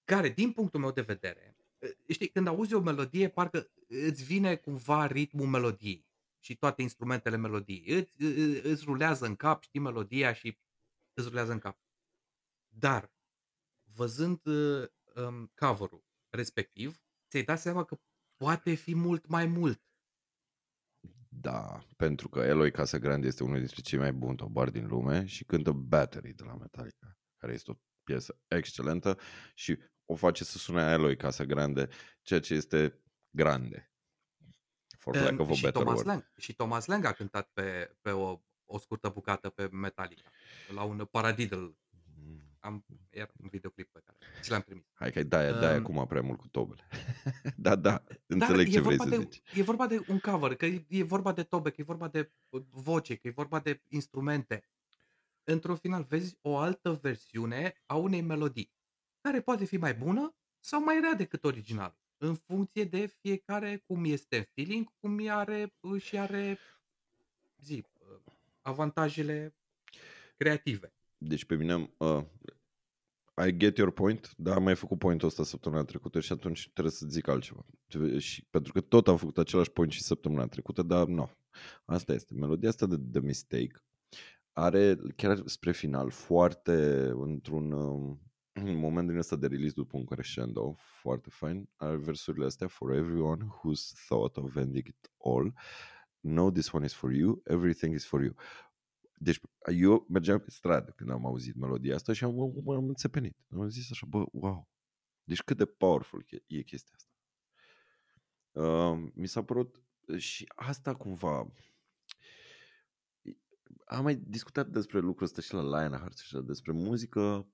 [0.04, 4.56] Care, din punctul meu de vedere, uh, știi, când auzi o melodie, parcă îți vine
[4.56, 6.08] cumva ritmul melodiei
[6.40, 7.86] și toate instrumentele melodiei.
[8.00, 10.58] Îți, î- îți rulează în cap, știi melodia și
[11.14, 11.80] îți rulează în cap.
[12.68, 13.14] Dar,
[13.96, 18.00] văzând uh, um, cover-ul respectiv, ți-ai dat seama că
[18.36, 19.82] poate fi mult mai mult.
[21.44, 25.44] Da, pentru că Eloi Casagrande este unul dintre cei mai buni tobari din lume și
[25.44, 27.74] cântă Battery de la Metallica, care este o
[28.04, 29.20] piesă excelentă
[29.54, 31.89] și o face să sune a Eloi Casagrande,
[32.22, 33.91] ceea ce este grande.
[34.98, 36.08] For lack Um, of a și, better Thomas word.
[36.08, 40.30] Lang, și Thomas Lang a cântat pe, pe o, o scurtă bucată pe Metallica,
[40.74, 41.78] la un Paradiddle.
[42.64, 44.84] Am, era un videoclip pe care ți l-am trimis.
[44.93, 46.88] Hai că dai, dai Um, acum prea mult cu tobele.
[47.57, 49.41] da, da, Dar înțeleg e ce vrei vorba să de, zici.
[49.55, 52.32] E vorba de un cover, că e, e vorba de tobe, că e vorba de
[52.49, 54.68] uh, voce, că e vorba de instrumente.
[55.43, 58.74] Într-un final vezi o altă versiune a unei melodii,
[59.22, 64.05] care poate fi mai bună sau mai rea decât original, în funcție de fiecare cum
[64.05, 66.57] este în feeling, cum are și are
[67.57, 68.18] zi, uh,
[68.61, 69.55] avantajele
[70.38, 70.93] creative.
[71.26, 72.24] Deci pe mine, uh,
[73.48, 76.94] I get your point, dar am mai făcut pointul ăsta săptămâna trecută și atunci trebuie
[76.94, 77.66] să zic altceva.
[78.18, 81.30] Și, pentru că tot am făcut același point și săptămâna trecută, dar nu.
[81.86, 82.34] Asta este.
[82.34, 83.84] Melodia asta de The Mistake
[84.54, 88.22] are chiar spre final foarte într-un um,
[88.62, 92.92] un moment din ăsta de release după un crescendo foarte fain are versurile astea for
[92.92, 95.54] everyone who's thought of ending it all
[96.20, 98.34] know this one is for you everything is for you
[99.24, 99.40] deci
[99.76, 103.38] eu mergeam pe stradă când am auzit melodia asta și am, am înțepenit.
[103.50, 104.70] Am zis așa, bă, wow.
[105.24, 107.12] Deci cât de powerful e, e chestia asta.
[108.52, 109.84] Uh, mi s-a părut
[110.18, 111.52] și asta cumva
[113.86, 117.48] am mai discutat despre lucrul ăsta și la Lionheart și așa, despre muzică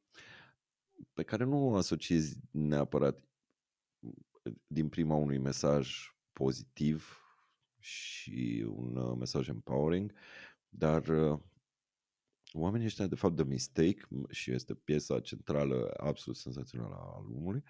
[1.13, 3.23] pe care nu o asociezi neapărat
[4.67, 7.23] din prima unui mesaj pozitiv
[7.79, 10.13] și un uh, mesaj empowering,
[10.69, 11.39] dar uh,
[12.53, 17.63] oamenii ăștia, de fapt, The Mistake, și este piesa centrală absolut senzațională a albumului,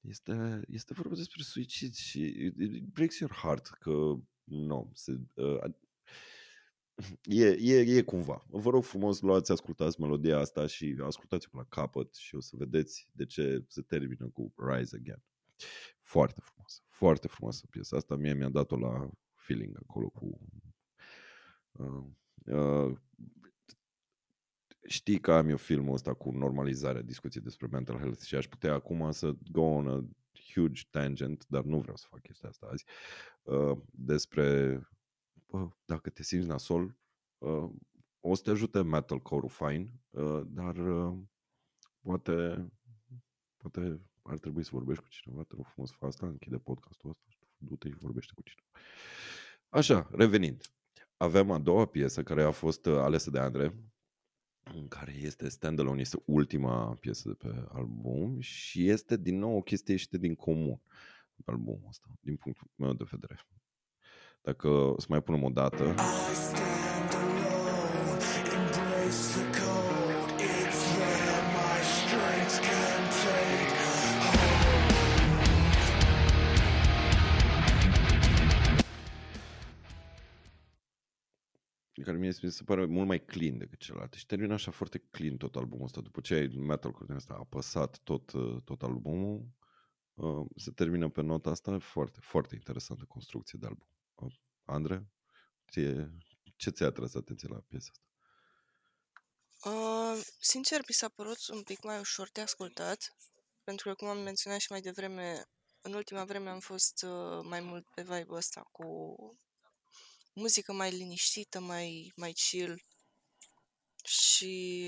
[0.00, 5.64] este, este vorba despre suicid și it, it breaks your heart că nu, se, uh,
[7.22, 8.44] e, e, e cumva.
[8.48, 12.56] Vă rog frumos, luați, ascultați melodia asta și ascultați-o până la capăt și o să
[12.56, 15.22] vedeți de ce se termină cu Rise Again.
[16.02, 18.16] Foarte frumos, foarte frumoasă piesa asta.
[18.16, 20.40] Mie mi-a dat-o la feeling acolo cu
[21.72, 22.04] uh,
[22.44, 22.96] uh,
[24.86, 28.72] știi că am eu filmul ăsta cu normalizarea discuției despre mental health și aș putea
[28.72, 30.04] acum să go on a
[30.54, 32.84] huge tangent, dar nu vreau să fac chestia asta azi,
[33.42, 34.78] uh, despre
[35.46, 36.96] bă, dacă te simți nasol,
[37.38, 37.70] uh,
[38.20, 41.18] o să te ajute metalcore-ul fine, uh, dar uh,
[42.00, 42.66] poate,
[43.56, 47.24] poate ar trebui să vorbești cu cineva, te rog frumos, fă asta, închide podcastul ăsta
[47.28, 48.68] și du-te și vorbește cu cineva.
[49.68, 50.62] Așa, revenind.
[51.16, 53.74] Avem a doua piesă care a fost uh, alesă de Andre,
[54.64, 59.60] în care este standalone, este ultima piesă de pe album și este din nou o
[59.60, 60.80] chestie ieșită din comun
[61.44, 63.46] pe albumul ăsta, din punctul meu de vedere.
[64.42, 65.94] Dacă o să mai punem o dată.
[82.04, 84.12] Care mie mi se pare mult mai clean decât celălalt.
[84.12, 86.00] Și termină așa foarte clean tot albumul ăsta.
[86.00, 89.46] După ce ai metalcore ăsta apăsat tot, uh, tot albumul,
[90.14, 91.78] uh, se termină pe nota asta.
[91.78, 93.88] Foarte, foarte interesantă construcție de album.
[94.14, 94.34] Uh,
[94.64, 95.06] Andre,
[95.70, 96.18] ție,
[96.56, 98.02] ce ți-a atras atenție la piesa asta?
[99.70, 103.16] Uh, sincer, mi s-a părut un pic mai ușor de ascultat,
[103.64, 105.44] pentru că, cum am menționat și mai devreme,
[105.80, 108.84] în ultima vreme am fost uh, mai mult pe vibe-ul ăsta cu
[110.34, 112.82] muzică mai liniștită, mai, mai chill.
[114.04, 114.84] Și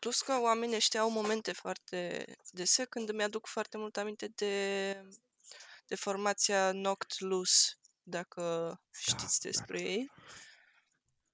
[0.00, 4.92] plus că oamenii ăștia au momente foarte dese când îmi aduc foarte mult aminte de,
[5.86, 10.10] de formația Knocked Loose, dacă știți da, despre ei.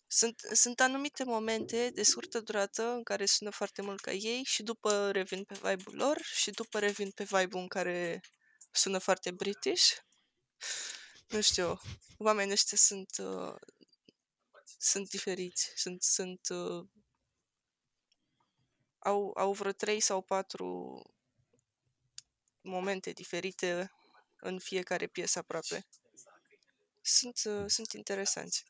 [0.06, 4.62] Sunt, sunt anumite momente de scurtă durată în care sună foarte mult ca ei și
[4.62, 8.20] după revin pe vibe-ul lor și după revin pe vibe-ul în care
[8.70, 9.92] sună foarte british.
[11.34, 11.80] Nu știu,
[12.18, 13.54] oamenii ăștia sunt, uh,
[14.78, 16.86] sunt diferiți, sunt, sunt uh,
[18.98, 21.02] au, au vreo trei sau patru
[22.60, 23.92] momente diferite
[24.36, 25.86] în fiecare piesă aproape.
[27.00, 28.64] Sunt, uh, sunt interesanți.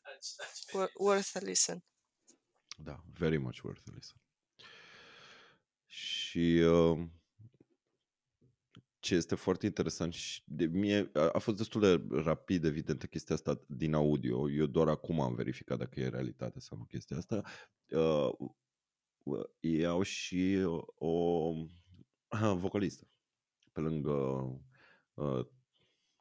[0.67, 1.83] Wor- Worth a listen.
[2.77, 4.21] Da, very much worth a listen.
[5.85, 7.07] Și uh,
[9.05, 13.35] ce este foarte interesant și de mie a, a fost destul de rapid evidentă chestia
[13.35, 14.51] asta din audio.
[14.51, 17.41] Eu doar acum am verificat dacă e realitate sau nu chestia asta.
[17.89, 18.29] Uh,
[19.23, 21.53] uh, ei au și o, o
[22.55, 23.07] vocalistă
[23.71, 24.11] pe lângă
[25.13, 25.45] uh,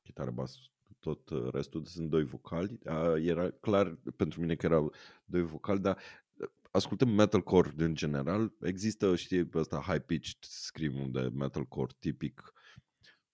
[0.02, 0.56] chitară, bas,
[0.98, 2.78] tot uh, restul sunt doi vocali.
[2.84, 4.92] Uh, era clar pentru mine că erau
[5.24, 5.98] doi vocali, dar
[6.34, 12.52] uh, ascultăm metalcore în general, există, știi, ăsta high-pitched scream de metalcore tipic,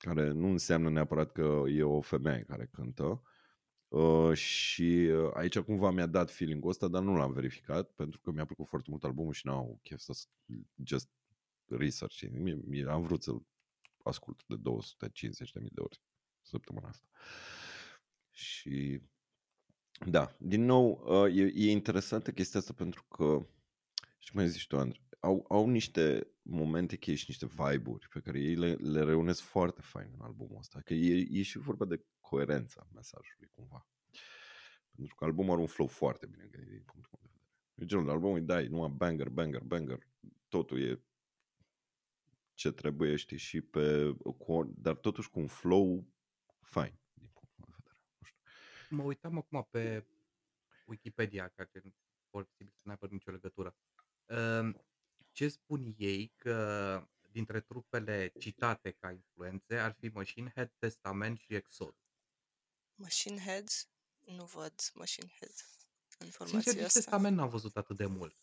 [0.00, 3.22] care nu înseamnă neapărat că e o femeie care cântă.
[3.88, 4.82] Uh, și
[5.12, 8.66] uh, aici cumva mi-a dat feeling-ul ăsta, dar nu l-am verificat, pentru că mi-a plăcut
[8.66, 10.12] foarte mult albumul și n-au chef să
[10.84, 11.08] just
[11.68, 12.22] research.
[12.66, 13.32] Mie, am vrut să
[14.02, 14.62] ascult de 250.000
[15.52, 16.00] de ori
[16.42, 17.06] săptămâna asta.
[18.30, 19.00] Și
[20.06, 23.46] da, din nou, uh, e, e interesantă chestia asta pentru că,
[24.18, 28.40] și mai zici tu, Andrei, au, au niște momente cheie și niște vibe-uri pe care
[28.40, 30.80] ei le, le reunesc foarte fain în albumul ăsta.
[30.80, 33.88] Că e, e și vorba de coerența mesajului cumva.
[34.90, 37.74] Pentru că albumul are un flow foarte bine gândit din punctul meu de vedere.
[37.74, 39.98] E genul de album, îi dai numai banger, banger, banger.
[40.48, 41.02] Totul e
[42.54, 46.06] ce trebuie, știi, și pe, cu, dar totuși cu un flow
[46.60, 47.98] fain din punctul meu de vedere.
[48.18, 48.96] Nu știu.
[48.96, 50.06] Mă uitam acum pe
[50.86, 51.70] Wikipedia, care
[52.30, 53.76] posibil să n-aibă nicio legătură.
[54.26, 54.84] Ehm,
[55.32, 61.54] Ce spun ei că dintre trupele citate ca influențe ar fi Machine Head, Testament și
[61.54, 61.94] Exodus.
[62.94, 63.88] Machine Heads?
[64.20, 65.54] Nu văd Machine Head
[66.18, 67.00] în Sincer, formația nici asta.
[67.00, 68.36] Testament n-am văzut atât de mult.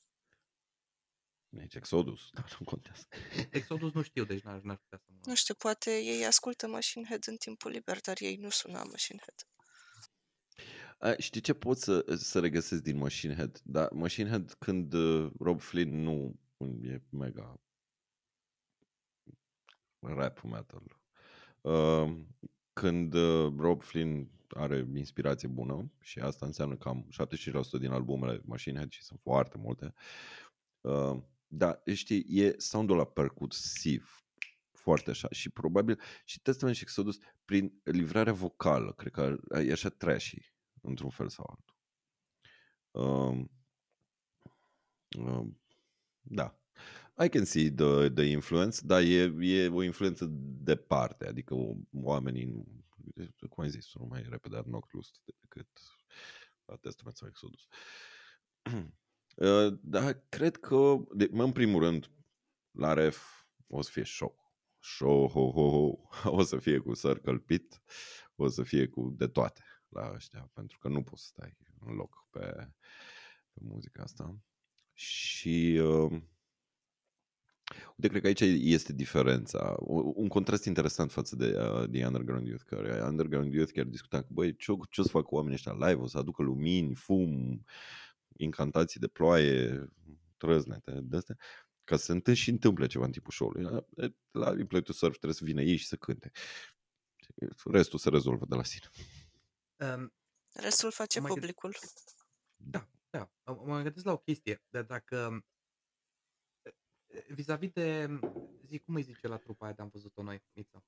[1.50, 3.08] Nici Exodus, dar nu contează.
[3.50, 5.20] Exodus nu știu, deci n-aș, n-aș putea să mă...
[5.26, 9.20] Nu știu, poate ei ascultă Machine Head în timpul liber, dar ei nu sună Machine
[9.20, 9.48] Head.
[11.00, 13.62] A, știi ce pot să, să regăsesc din Machine Head?
[13.64, 16.40] Da, Machine Head când uh, Rob Flynn nu
[16.82, 17.60] e mega
[20.00, 21.00] rap metal.
[21.62, 22.18] Uh,
[22.74, 27.08] când uh, Rob Flynn are inspirație bună și asta înseamnă cam
[27.78, 29.94] 75% din albumele Machine Head și sunt foarte multe.
[30.82, 34.26] Uh, da, știi, e soundul ăla percusiv,
[34.72, 39.90] foarte așa și probabil și Testament și Exodus prin livrarea vocală, cred că e așa
[39.90, 41.76] trashy într-un fel sau altul.
[42.92, 43.52] Um,
[45.18, 45.60] um,
[46.30, 46.60] da.
[47.20, 50.28] I can see the, the influence, dar e, e o influență
[50.64, 51.56] departe, adică
[51.94, 52.86] oamenii, nu-
[53.50, 55.68] cum ai zis, nu mai repede ar knock loose decât
[56.66, 57.68] la Testament sau Exodus.
[59.36, 62.12] Uh, Dar cred că, de, mă, în primul rând,
[62.72, 64.54] la ref o să fie show.
[64.80, 65.98] Show, ho, ho, ho.
[66.40, 67.82] O să fie cu săr călpit,
[68.36, 71.94] o să fie cu de toate la ăștia, pentru că nu poți să stai în
[71.94, 72.40] loc pe,
[73.54, 74.38] pe muzica asta.
[75.00, 76.12] Și uh,
[77.96, 78.42] uite, cred că aici
[78.74, 79.76] este diferența.
[79.80, 84.22] U- Un contrast interesant față de uh, The Underground Youth, care Underground Youth chiar discuta
[84.22, 86.02] că, băi, ce, ce o să facă oamenii ăștia live?
[86.02, 87.64] O să aducă lumini, fum,
[88.38, 89.88] incantații de ploaie,
[90.38, 91.38] trăznete, de astea,
[91.84, 93.64] ca să se întâmple și întâmple ceva în timpul show-ului.
[93.64, 93.86] La,
[94.32, 96.32] la Replay to Surf trebuie să vină ei și să cânte.
[97.66, 98.90] Restul se rezolvă de la sine.
[99.96, 100.14] Um,
[100.54, 101.76] Restul face Mai gând- publicul.
[102.56, 102.88] Da,
[103.18, 103.54] da.
[103.54, 104.64] Mă mă gândesc la o chestie.
[104.70, 105.46] Dar dacă...
[107.30, 108.20] Vis-a-vis de...
[108.66, 110.84] Zic, cum îi zice la trupa aia de am văzut-o noi, Mița?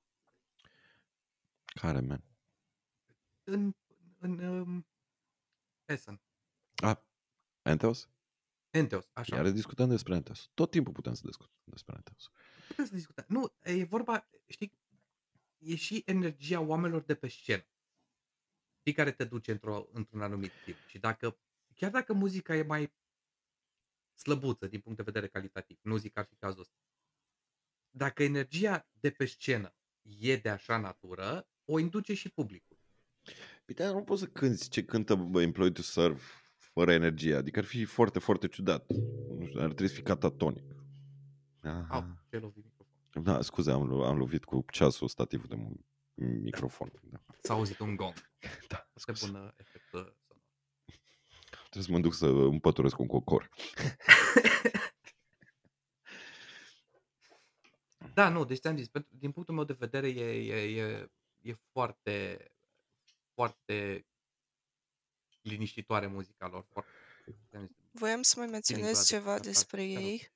[1.64, 2.24] Care, man?
[3.44, 3.74] În...
[4.18, 4.86] în um,
[5.84, 6.20] Essen.
[6.74, 6.98] Ah,
[7.62, 8.08] Anteos?
[8.70, 9.36] Enteos, așa.
[9.36, 10.50] Iar discutăm despre Anteos.
[10.54, 12.30] Tot timpul putem să discutăm despre Anteos.
[12.68, 13.24] Putem să discutăm.
[13.28, 14.78] Nu, e vorba, știi,
[15.58, 17.66] e și energia oamenilor de pe scenă.
[18.78, 20.76] Știi, care te duce într-o, într-un anumit tip.
[20.86, 21.38] Și dacă,
[21.80, 22.92] chiar dacă muzica e mai
[24.14, 26.74] slăbuță din punct de vedere calitativ, nu zic că ar fi cazul ăsta,
[27.90, 32.78] dacă energia de pe scenă e de așa natură, o induce și publicul.
[33.64, 36.20] Păi da, nu poți să cânti ce cântă bă, Employed to Serve
[36.58, 37.34] fără energie.
[37.34, 38.90] Adică ar fi foarte, foarte ciudat.
[39.38, 40.72] Nu știu, ar trebui să fii catatonic.
[41.62, 42.24] Au, Aha.
[42.30, 43.22] ce lovi microfon.
[43.22, 46.90] Da, scuze, am, lo- am lovit cu ceasul stativul de mu- microfon.
[47.02, 48.14] Da, S-a auzit un gong.
[48.68, 49.26] da Foarte scuze.
[49.26, 50.16] bună efect uh, sonor.
[51.70, 53.48] Trebuie să mă duc să împăturesc un cocor.
[58.14, 61.10] Da, nu, deci ți-am zis, pentru, din punctul meu de vedere e, e, e,
[61.42, 62.44] e foarte,
[63.34, 64.06] foarte
[65.42, 66.66] liniștitoare muzica lor.
[66.72, 66.90] Foarte,
[67.48, 70.02] ți-am zis, Voiam să mai menționez Feeling-ul ăla de ceva asta, despre te rog.
[70.02, 70.32] ei.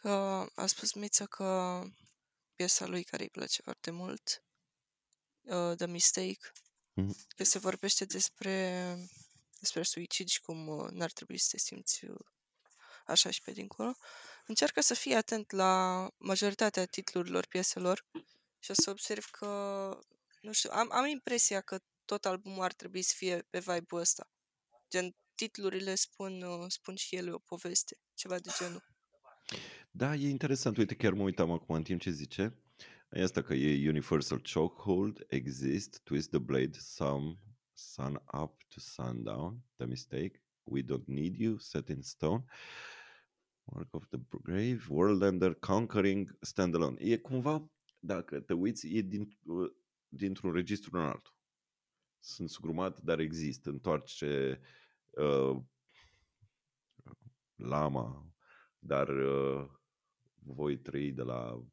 [0.00, 0.10] Că
[0.54, 1.82] a spus Miță că
[2.54, 4.44] piesa lui care îi place foarte mult,
[5.40, 6.50] uh, The Mistake,
[6.94, 7.16] Mhm.
[7.36, 8.96] că se vorbește despre,
[9.60, 12.16] despre suicid și cum uh, n-ar trebui să te simți uh,
[13.06, 13.92] așa și pe dincolo.
[14.46, 18.06] Încearcă să fii atent la majoritatea titlurilor pieselor
[18.58, 19.46] și o să observ că,
[20.40, 24.30] nu știu, am, am impresia că tot albumul ar trebui să fie pe vibe-ul ăsta.
[24.90, 28.84] Gen, titlurile spun, uh, spun și ele o poveste, ceva de genul.
[29.90, 30.76] Da, e interesant.
[30.76, 32.54] Uite, chiar mă uitam acum în timp ce zice.
[33.10, 37.38] E asta că e Universal Chokehold, Exist, Twist the Blade, Some,
[37.80, 42.44] Sun Up to Sundown, The Mistake, We Don't Need You, Set in Stone,
[43.64, 46.96] Work of the Grave, World Ender, Conquering, Standalone.
[46.98, 49.70] E cumva, dacă te uiți, e din, uh,
[50.08, 51.34] dintr-un registru în altul.
[52.18, 53.70] Sunt sugrumat, dar există.
[53.70, 54.60] Întoarce
[55.10, 55.56] uh,
[57.54, 58.34] lama,
[58.78, 59.68] dar uh,
[60.38, 61.64] voi trăi de la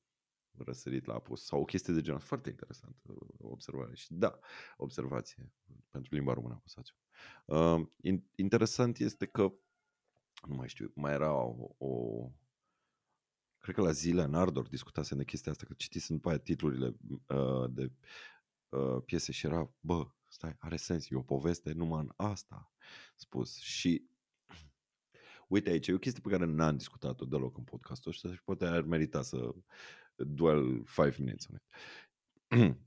[0.65, 2.19] răsărit la apus sau o chestie de genul.
[2.19, 3.95] Foarte interesant uh, observare.
[3.95, 4.39] Și da,
[4.77, 5.51] observație
[5.89, 6.95] pentru limba română acusațiu.
[7.45, 9.53] Uh, in- interesant este că
[10.47, 12.31] nu mai știu, mai era o, o
[13.57, 16.95] cred că la zile în Ardor discutasem de chestia asta, că citisem după aia titlurile
[17.27, 17.91] uh, de
[18.69, 22.71] uh, piese și era, bă, stai, are sens, e o poveste numai în asta
[23.15, 23.57] spus.
[23.59, 24.09] Și
[25.47, 28.65] uite aici, e o chestie pe care n-am discutat-o deloc în podcastul ăsta și poate
[28.65, 29.55] ar merita să
[30.17, 32.75] dwell 5 minutes on it.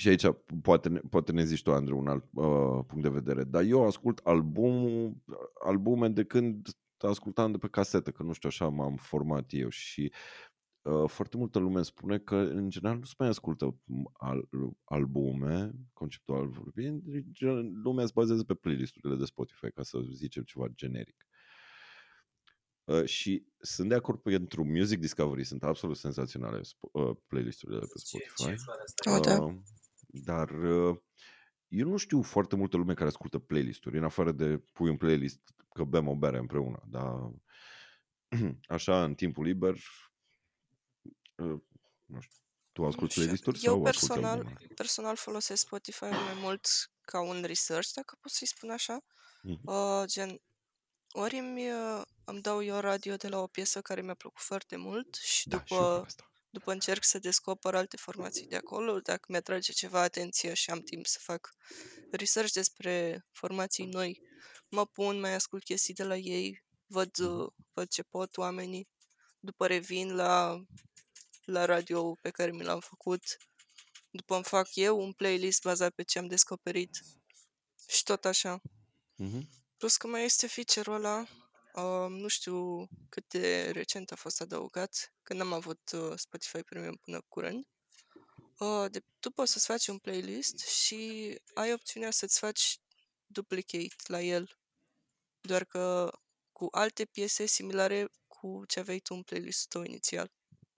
[0.00, 0.26] și aici
[0.62, 3.44] poate, ne- poate ne zici tu, Andrei, un alt uh, punct de vedere.
[3.44, 5.22] Dar eu ascult album,
[5.64, 6.68] albume de când
[6.98, 10.12] ascultam de pe casetă, că nu știu, așa m-am format eu și
[10.82, 13.78] uh, foarte multă lume îmi spune că în general nu se mai ascultă
[14.12, 14.48] al,
[14.84, 20.66] albume, conceptual vorbind, gen- lumea se bazează pe playlisturile de Spotify, ca să zicem ceva
[20.74, 21.26] generic.
[22.92, 27.86] Uh, și sunt de acord pentru Music Discovery, sunt absolut senzaționale sp- uh, playlisturile de
[27.86, 28.54] pe Spotify.
[29.10, 29.42] O, da.
[29.42, 29.54] Uh,
[30.06, 30.98] dar uh,
[31.68, 35.40] eu nu știu foarte multă lume care ascultă playlisturi, în afară de pui un playlist
[35.74, 37.32] că bem o bere împreună, dar
[38.76, 39.74] așa în timpul liber,
[41.36, 41.60] uh,
[42.04, 42.36] nu știu,
[42.72, 43.22] tu asculti știu.
[43.22, 44.66] playlisturi Eu sau asculti personal, albume?
[44.74, 46.66] personal folosesc Spotify mai mult
[47.00, 49.04] ca un research, dacă pot să-i spun așa.
[49.42, 49.60] Mhm.
[49.64, 50.40] Uh, gen,
[51.12, 54.76] ori îmi, uh, îmi dau eu radio de la o piesă care mi-a plăcut foarte
[54.76, 56.32] mult și Da, și eu după, fac asta.
[56.50, 61.06] după încerc să descoper alte formații de acolo, dacă mi-atrage ceva atenție și am timp
[61.06, 61.50] să fac
[62.10, 64.20] research despre formații noi,
[64.68, 67.38] mă pun, mai ascult chestii de la ei, văd, Mhm.
[67.40, 68.88] uh, văd ce pot oamenii,
[69.40, 70.64] după revin la,
[71.44, 73.22] la radio pe care mi l-am făcut,
[74.10, 77.00] după îmi fac eu un playlist bazat pe ce am descoperit
[77.88, 78.60] și tot așa.
[79.16, 79.61] Mhm.
[79.82, 81.26] Plus că mai este feature-ul ăla,
[81.74, 86.94] uh, nu știu cât de recent a fost adăugat, când am avut uh, Spotify Premium
[86.94, 87.66] până curând.
[88.58, 92.78] Uh, de, tu poți să-ți faci un playlist și ai opțiunea să-ți faci
[93.26, 94.58] duplicate la el,
[95.40, 96.10] doar că
[96.52, 100.32] cu alte piese similare cu ce aveai tu în playlistul tău inițial.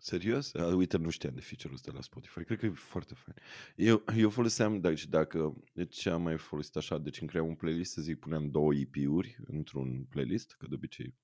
[0.04, 0.54] Serios?
[0.54, 2.44] A, uite, nu știam de feature-ul ăsta la Spotify.
[2.44, 3.36] Cred că e foarte fain.
[3.76, 6.98] Eu, eu foloseam, dacă, și dacă, de ce am mai folosit așa?
[6.98, 11.14] Deci îmi cream un playlist, să zic, puneam două EP-uri într-un playlist, că de obicei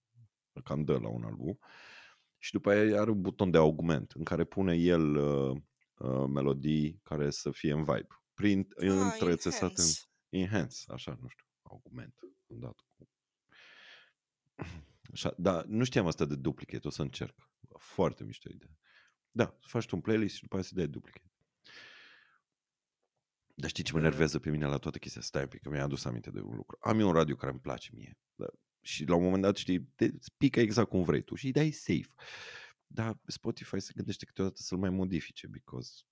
[0.65, 1.59] cam dă la un album.
[2.39, 5.57] Și după aia are un buton de augment în care pune el uh,
[5.99, 8.07] uh, melodii care să fie în vibe.
[8.35, 10.01] Prin, Ah, întrețesat în enhance.
[10.29, 12.15] enhance, așa, nu știu, augment.
[12.51, 13.09] Am dat cu...
[15.13, 17.49] Așa, da, nu știam asta de duplicate, o să încerc.
[17.79, 18.79] Foarte mișto idee.
[19.31, 21.33] Da, faci tu un playlist și după aceea să dai duplicate.
[23.55, 24.09] Dar știi ce mă Da.
[24.09, 25.21] nervează pe mine la toată chestia?
[25.21, 26.77] Stai un pic, că mi-a adus aminte de un lucru.
[26.81, 28.19] Am eu un radio care îmi place mie.
[28.35, 28.47] Da.
[28.81, 31.53] Și la un moment dat, știi, te îți pică exact cum vrei tu și îi
[31.53, 32.13] dai safe.
[32.87, 36.03] Dar Spotify se gândește câteodată să-l mai modifice, because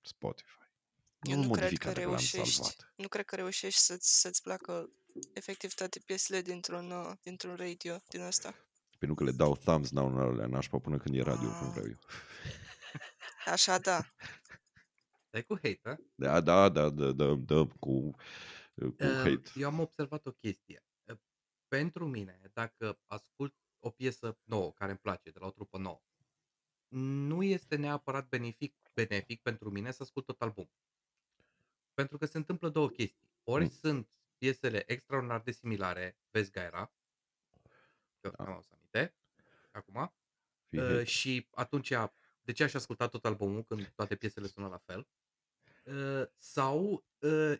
[0.00, 0.64] Spotify.
[1.20, 2.92] Eu Nu-l nu cred modifica că dacă l-am reușești, salvat.
[2.96, 4.90] nu cred că reușești să-ți, să-ți placă
[5.32, 8.54] efectiv toate piesele dintr-un, uh, dintr-un radio din asta.
[8.98, 11.70] Pentru că le dau thumbs down în alea nașpa până când e radio cum Ah.
[11.72, 11.98] vreau eu.
[13.52, 14.00] Așa, da.
[15.26, 15.96] Stai cu hate, a?
[16.14, 18.14] Da, da, da, da, da, da cu, cu
[18.74, 19.42] Uh, hate.
[19.54, 20.84] Eu am observat o chestie.
[21.04, 21.16] Uh,
[21.68, 26.02] Pentru mine, dacă ascult o piesă nouă care îmi place, de la o trupă nouă,
[26.88, 30.70] nu este neapărat benefic, benefic pentru mine să ascult tot albumul.
[31.94, 33.28] Pentru că se întâmplă două chestii.
[33.44, 33.70] Ori Mm.
[33.70, 34.08] sunt
[34.38, 36.92] piesele extraordinar de similare, vezi Gaira,
[38.20, 38.44] că Da.
[38.44, 39.14] am auzit aminte,
[39.70, 40.14] acum,
[40.68, 41.04] Fii uh, hate.
[41.04, 41.92] și atunci
[42.42, 45.08] de ce aș asculta tot albumul când toate piesele sună la fel?
[45.84, 47.58] Uh, sau uh,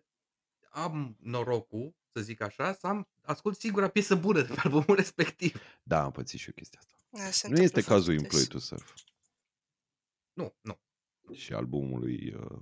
[0.70, 5.61] am norocul, să zic așa, să am, ascult singura piesă bună de pe albumul respectiv.
[5.83, 6.95] Da, am pățit și eu chestia asta.
[7.11, 8.49] Da, se Nu întâmplă este cazul foarte In Play des.
[8.49, 8.95] to Surf
[10.33, 10.81] Nu, nu.
[11.35, 12.61] și albumului uh,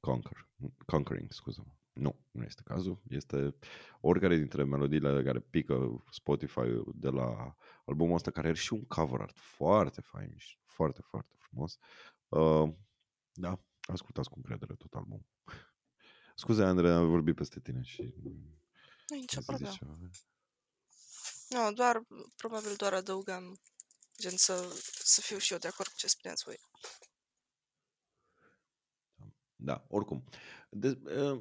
[0.00, 0.48] Conquer,
[0.86, 3.02] Conquering, scuză Nu, nu este cazul.
[3.08, 3.54] Este
[4.00, 9.20] oricare dintre melodiile care pică Spotify de la albumul ăsta, care are și un cover
[9.20, 11.78] art foarte fain și foarte, foarte frumos.
[12.28, 12.74] Uh,
[13.32, 15.26] da, ascultați cu încredere tot albumul.
[16.36, 18.14] Scuze, Andrei, am vorbit peste tine și...
[19.08, 20.10] Nu e nicio ai să zici problemă.
[20.10, 20.10] ceva.
[21.48, 22.02] Nu, doar,
[22.36, 23.60] probabil doar adăugam,
[24.20, 26.56] gen să, să fiu și eu de acord cu ce spuneați voi.
[29.56, 30.24] Da, oricum.
[30.68, 31.40] De, uh,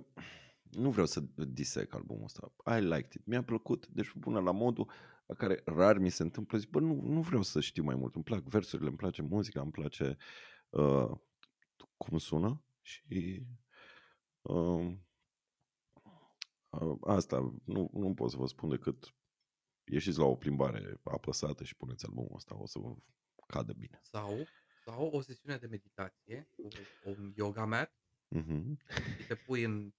[0.75, 2.53] nu vreau să disec albumul ăsta.
[2.77, 3.25] I liked it.
[3.25, 3.87] Mi-a plăcut.
[3.87, 4.91] Deci până la modul
[5.25, 8.15] la care rar mi se întâmplă, zic, bă, nu, nu vreau să știu mai mult.
[8.15, 10.17] Îmi plac versurile, îmi place muzica, îmi place
[10.69, 11.11] uh,
[11.97, 13.45] cum sună și
[14.41, 14.95] uh,
[16.69, 19.15] uh, asta nu, nu pot să vă spun decât
[19.83, 22.95] ieșiți la o plimbare apăsată și puneți albumul ăsta, o să vă
[23.47, 23.99] cadă bine.
[24.03, 24.47] Sau,
[24.85, 26.67] sau o sesiune de meditație cu
[27.05, 27.97] un yoga mat
[28.27, 28.79] Mhm.
[29.17, 29.93] și te pui în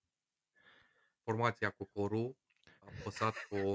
[1.24, 2.38] formația cocoru,
[3.00, 3.74] apăsat cu o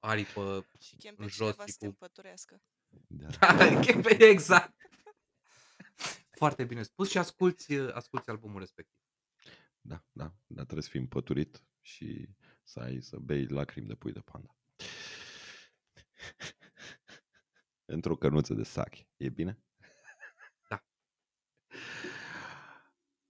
[0.00, 2.62] aripă Și chem pe În jos cineva și să te cu- împăturească.
[3.06, 3.28] Da.
[4.18, 4.74] exact.
[6.30, 8.96] Foarte bine spus și asculti, asculti albumul respectiv.
[9.80, 12.28] Da, da, dar trebuie să fii împăturit și
[12.62, 14.56] să ai să bei lacrimi de pui de panda.
[17.94, 19.08] Într-o cănuță de sache.
[19.16, 19.62] E bine?
[20.68, 20.84] Da.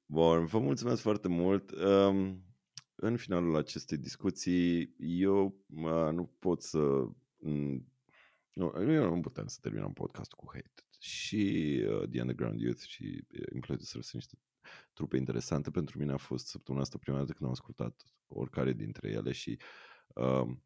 [0.06, 1.70] Bun, vă mulțumesc foarte mult.
[1.70, 2.42] Um,
[3.00, 6.78] în finalul acestei discuții, eu uh, nu pot să...
[7.38, 7.86] m,
[8.52, 10.86] Nu, eu nu putem să terminăm podcastul cu hate.
[10.98, 14.38] Și uh, The Underground Youth și uh, Employed sunt niște
[14.92, 15.70] trupe interesante.
[15.70, 19.58] Pentru mine a fost săptămâna asta prima dată când am ascultat oricare dintre ele și
[20.14, 20.56] uh,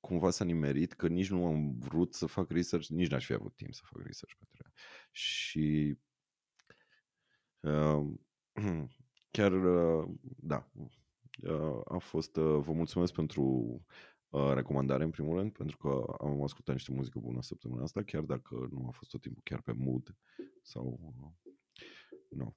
[0.00, 3.56] cumva s-a nimerit că nici nu am vrut să fac research, nici n-aș fi avut
[3.56, 4.72] timp să fac research pentru ea.
[5.10, 5.98] Și
[7.60, 8.14] uh,
[9.36, 11.02] chiar, uh, da, uh,
[11.84, 13.42] a fost, uh, vă mulțumesc pentru
[14.28, 18.22] uh, recomandare în primul rând, pentru că am ascultat niște muzică bună săptămâna asta, chiar
[18.22, 20.16] dacă nu a fost tot timpul chiar pe mood
[20.62, 21.52] sau, uh,
[22.28, 22.56] nu,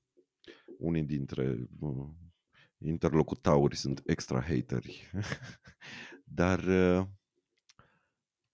[0.78, 2.10] unii dintre uh,
[2.78, 5.12] interlocutauri sunt extra hateri.
[6.40, 7.08] Dar uh,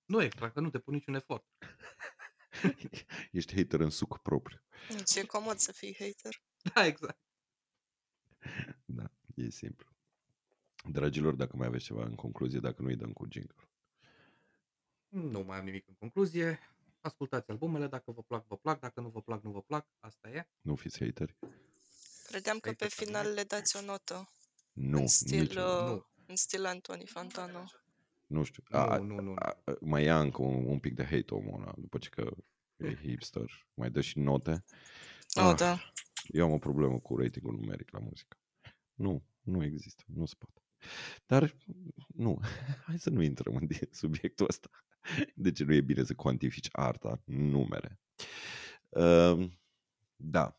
[0.05, 1.45] Nu extra, că nu te pun niciun efort.
[3.31, 4.61] ești hater în suc propriu.
[4.89, 6.43] Nu ți-e comod să fii hater.
[6.73, 7.19] Da, exact.
[8.85, 9.92] Da, e simplu.
[10.89, 13.69] Dragilor, dacă mai aveți ceva în concluzie, dacă nu îi dăm cu jingle.
[15.09, 16.59] Nu mai am nimic în concluzie.
[17.01, 19.87] Ascultați albumele, dacă vă plac, vă plac, dacă nu vă plac, nu vă plac.
[19.99, 20.47] Asta e.
[20.61, 21.35] Nu fiți hateri?
[22.23, 23.35] Credeam că Hater pe pe final mine.
[23.35, 24.29] le dați o notă.
[24.73, 26.05] Nu, În stil, nici uh, Nu.
[26.27, 27.63] în stil Anthony Fantano.
[28.27, 28.63] Nu știu.
[28.69, 29.33] Nu, A, nu, nu, nu.
[29.35, 32.31] a, mai ia încă un, un pic de hate omul ăla, după ce că
[32.77, 33.67] e hipster.
[33.73, 34.63] Mai dă și note.
[35.33, 35.91] Oh, Ah, da.
[36.27, 38.37] Eu am o problemă cu ratingul numeric la muzică.
[38.93, 40.61] Nu, nu există, nu se poate.
[41.25, 41.55] Dar,
[42.07, 42.39] nu,
[42.85, 44.69] hai să nu intrăm în subiectul ăsta.
[45.35, 47.99] De ce nu e bine să cuantifici arta în numere.
[48.89, 49.49] Uh,
[50.15, 50.57] da.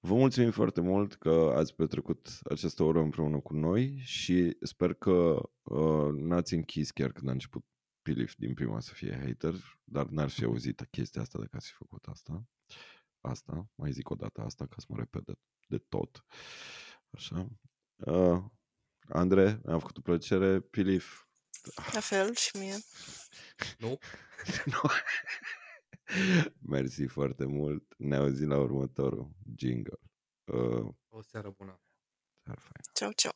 [0.00, 5.50] Vă mulțumim foarte mult că ați petrecut această oră împreună cu noi și sper că
[5.62, 7.64] uh, n-ați închis chiar când a început
[8.02, 11.74] Pilif din prima să fie hater, dar n-ar fi auzit chestia asta dacă ați fi
[11.74, 12.44] făcut asta.
[13.20, 15.32] Asta, mai zic o dată asta ca să mă repet de,
[15.68, 16.24] de tot.
[17.10, 17.48] Așa.
[17.96, 18.44] Uh,
[19.14, 20.60] Andre, mi-a făcut o plăcere.
[20.60, 21.24] Pilif,
[21.92, 22.74] La fel și mie.
[23.78, 23.98] Nu?
[24.72, 24.90] nu.
[26.60, 27.94] Mersi foarte mult.
[27.98, 29.98] Ne auzim la următorul jingle.
[30.44, 31.80] Uh, O seară bună.
[32.44, 32.82] ar fain.
[32.94, 33.32] Ceau, ceau.